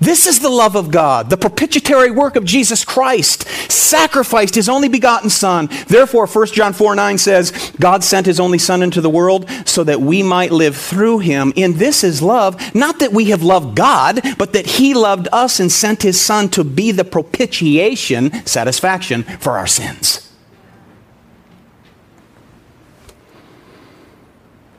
[0.00, 4.88] This is the love of God, the propitiatory work of Jesus Christ, sacrificed his only
[4.88, 5.68] begotten Son.
[5.88, 9.84] Therefore, 1 John 4 9 says, God sent his only Son into the world so
[9.84, 11.52] that we might live through him.
[11.54, 15.60] In this is love, not that we have loved God, but that he loved us
[15.60, 20.23] and sent his Son to be the propitiation, satisfaction for our sins.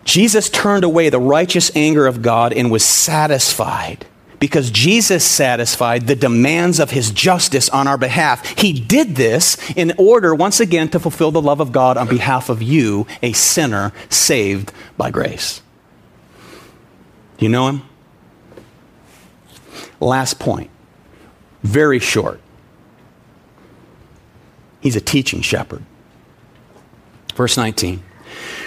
[0.05, 4.05] Jesus turned away the righteous anger of God and was satisfied
[4.39, 8.47] because Jesus satisfied the demands of his justice on our behalf.
[8.59, 12.49] He did this in order, once again, to fulfill the love of God on behalf
[12.49, 15.61] of you, a sinner saved by grace.
[17.37, 17.81] Do you know him?
[19.99, 20.69] Last point,
[21.63, 22.39] very short.
[24.81, 25.83] He's a teaching shepherd.
[27.33, 28.03] Verse 19.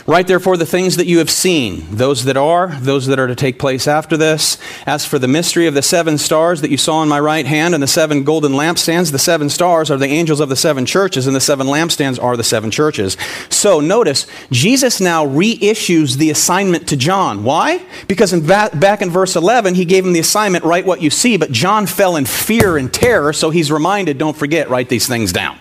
[0.06, 3.34] Write therefore the things that you have seen, those that are, those that are to
[3.34, 4.56] take place after this.
[4.86, 7.74] As for the mystery of the seven stars that you saw in my right hand
[7.74, 11.26] and the seven golden lampstands, the seven stars are the angels of the seven churches,
[11.26, 13.16] and the seven lampstands are the seven churches.
[13.50, 17.44] So notice, Jesus now reissues the assignment to John.
[17.44, 17.84] Why?
[18.06, 21.10] Because in va- back in verse 11, he gave him the assignment, write what you
[21.10, 25.06] see, but John fell in fear and terror, so he's reminded, don't forget, write these
[25.06, 25.58] things down.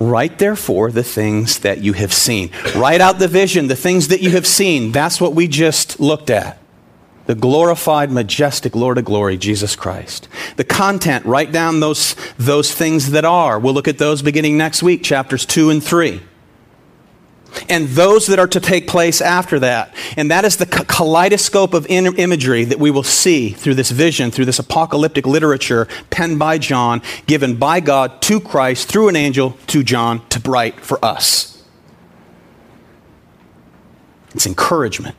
[0.00, 2.50] Write therefore the things that you have seen.
[2.74, 4.92] Write out the vision, the things that you have seen.
[4.92, 6.58] That's what we just looked at.
[7.26, 10.26] The glorified, majestic Lord of glory, Jesus Christ.
[10.56, 13.58] The content, write down those, those things that are.
[13.58, 16.22] We'll look at those beginning next week, chapters 2 and 3
[17.68, 19.94] and those that are to take place after that.
[20.16, 24.44] And that is the kaleidoscope of imagery that we will see through this vision, through
[24.44, 29.82] this apocalyptic literature penned by John, given by God to Christ through an angel to
[29.82, 31.64] John to write for us.
[34.34, 35.16] It's encouragement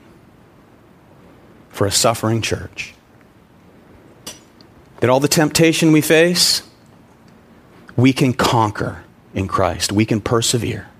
[1.70, 2.94] for a suffering church.
[5.00, 6.62] That all the temptation we face,
[7.96, 10.91] we can conquer in Christ, we can persevere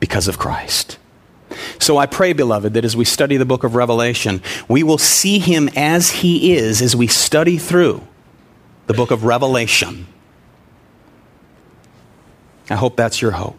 [0.00, 0.98] because of Christ.
[1.78, 5.38] So I pray, beloved, that as we study the book of Revelation, we will see
[5.38, 8.06] him as he is as we study through
[8.86, 10.06] the book of Revelation.
[12.68, 13.56] I hope that's your hope.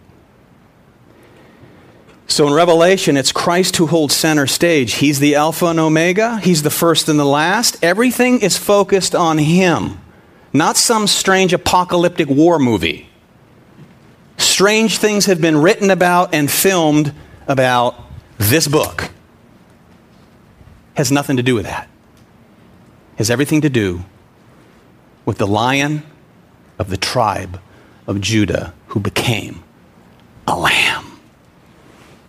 [2.28, 4.96] So in Revelation, it's Christ who holds center stage.
[4.96, 7.82] He's the Alpha and Omega, He's the first and the last.
[7.82, 10.00] Everything is focused on Him,
[10.52, 13.10] not some strange apocalyptic war movie
[14.38, 17.14] strange things have been written about and filmed
[17.48, 17.96] about
[18.38, 19.10] this book.
[20.96, 21.88] Has nothing to do with that.
[23.18, 24.04] Has everything to do
[25.26, 26.04] with the lion
[26.80, 27.60] of the tribe
[28.06, 29.64] of Judah who became
[30.48, 31.06] a lamb.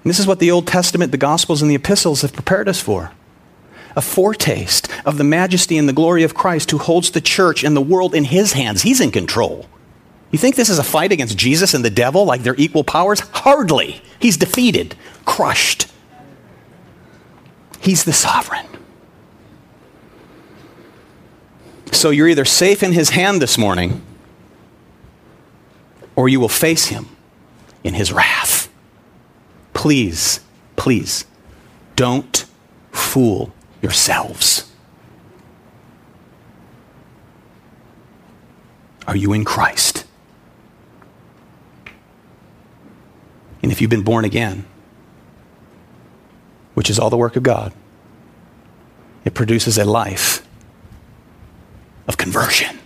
[0.03, 2.81] And this is what the Old Testament, the Gospels, and the epistles have prepared us
[2.81, 3.13] for
[3.97, 7.77] a foretaste of the majesty and the glory of Christ who holds the church and
[7.77, 8.83] the world in his hands.
[8.83, 9.67] He's in control.
[10.31, 13.21] You think this is a fight against Jesus and the devil like they're equal powers?
[13.21, 14.03] Hardly.
[14.19, 14.95] He's defeated,
[15.25, 15.91] crushed.
[17.81, 18.67] He's the sovereign.
[21.93, 24.03] So you're either safe in his hand this morning
[26.15, 27.09] or you will face him
[27.83, 28.69] in his wrath.
[29.73, 30.41] Please,
[30.77, 31.25] please,
[31.97, 32.45] don't
[32.93, 34.71] fool yourselves.
[39.07, 40.05] Are you in Christ?
[43.63, 44.65] And if you've been born again,
[46.75, 47.73] which is all the work of God,
[49.25, 50.47] it produces a life
[52.07, 52.79] of conversion.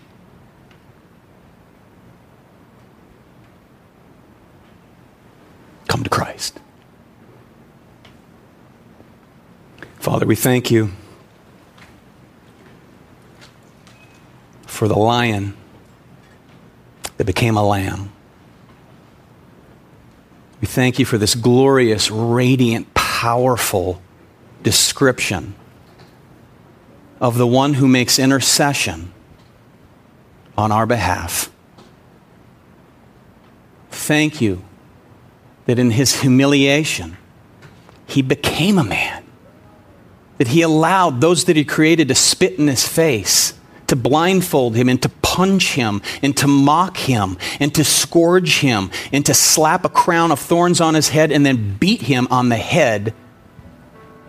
[5.88, 6.58] Come to Christ.
[9.98, 10.90] Father, we thank you
[14.66, 15.54] for the lion
[17.18, 18.10] that became a lamb
[20.62, 24.00] We thank you for this glorious, radiant, powerful
[24.62, 25.56] description
[27.20, 29.12] of the one who makes intercession
[30.56, 31.50] on our behalf.
[33.90, 34.64] Thank you
[35.66, 37.16] that in his humiliation,
[38.06, 39.24] he became a man,
[40.38, 43.54] that he allowed those that he created to spit in his face,
[43.92, 48.90] to blindfold him, and to punch him, and to mock him, and to scourge him,
[49.12, 52.48] and to slap a crown of thorns on his head, and then beat him on
[52.48, 53.12] the head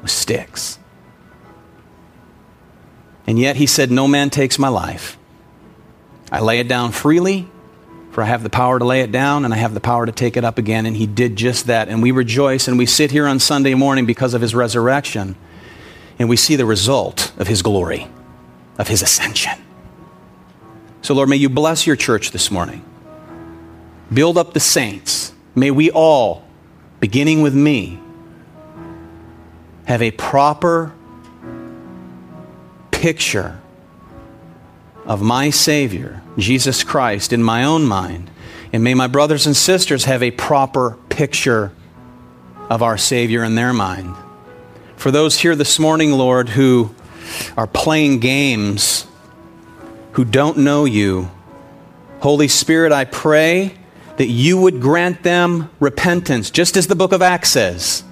[0.02, 0.78] with sticks.
[3.26, 5.18] And yet he said, No man takes my life.
[6.30, 7.48] I lay it down freely,
[8.12, 10.12] for I have the power to lay it down and I have the power to
[10.12, 10.86] take it up again.
[10.86, 11.88] And he did just that.
[11.88, 15.38] And we rejoice and we sit here on Sunday morning because of his resurrection
[16.20, 18.08] and we see the result of his glory,
[18.78, 19.60] of his ascension.
[21.02, 22.84] So, Lord, may you bless your church this morning.
[24.12, 25.34] Build up the saints.
[25.56, 26.46] May we all,
[27.00, 28.00] beginning with me,
[29.86, 30.94] have a proper
[32.92, 33.60] picture
[35.06, 38.32] of my Savior, Jesus Christ, in my own mind.
[38.72, 41.74] And may my brothers and sisters have a proper picture
[42.70, 44.16] of our Savior in their mind.
[44.96, 46.96] For those here this morning, Lord, who
[47.58, 49.08] are playing games,
[50.14, 51.30] who don't know you,
[52.24, 53.76] Holy Spirit, I pray
[54.16, 58.04] that you would grant them repentance, just as the book of Acts says.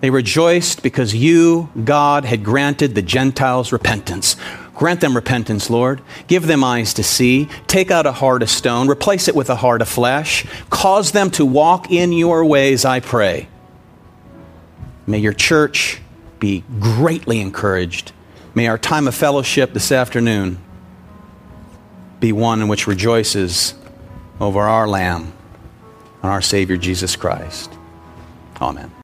[0.00, 4.36] They rejoiced because you, God, had granted the Gentiles repentance.
[4.74, 6.00] Grant them repentance, Lord.
[6.26, 7.50] Give them eyes to see.
[7.66, 8.88] Take out a heart of stone.
[8.88, 10.46] Replace it with a heart of flesh.
[10.70, 13.48] Cause them to walk in your ways, I pray.
[15.06, 16.00] May your church
[16.38, 18.12] be greatly encouraged.
[18.58, 20.58] May our time of fellowship this afternoon
[22.18, 23.72] be one in which rejoices
[24.40, 25.32] over our Lamb
[26.24, 27.70] and our Savior Jesus Christ.
[28.60, 28.97] Amen.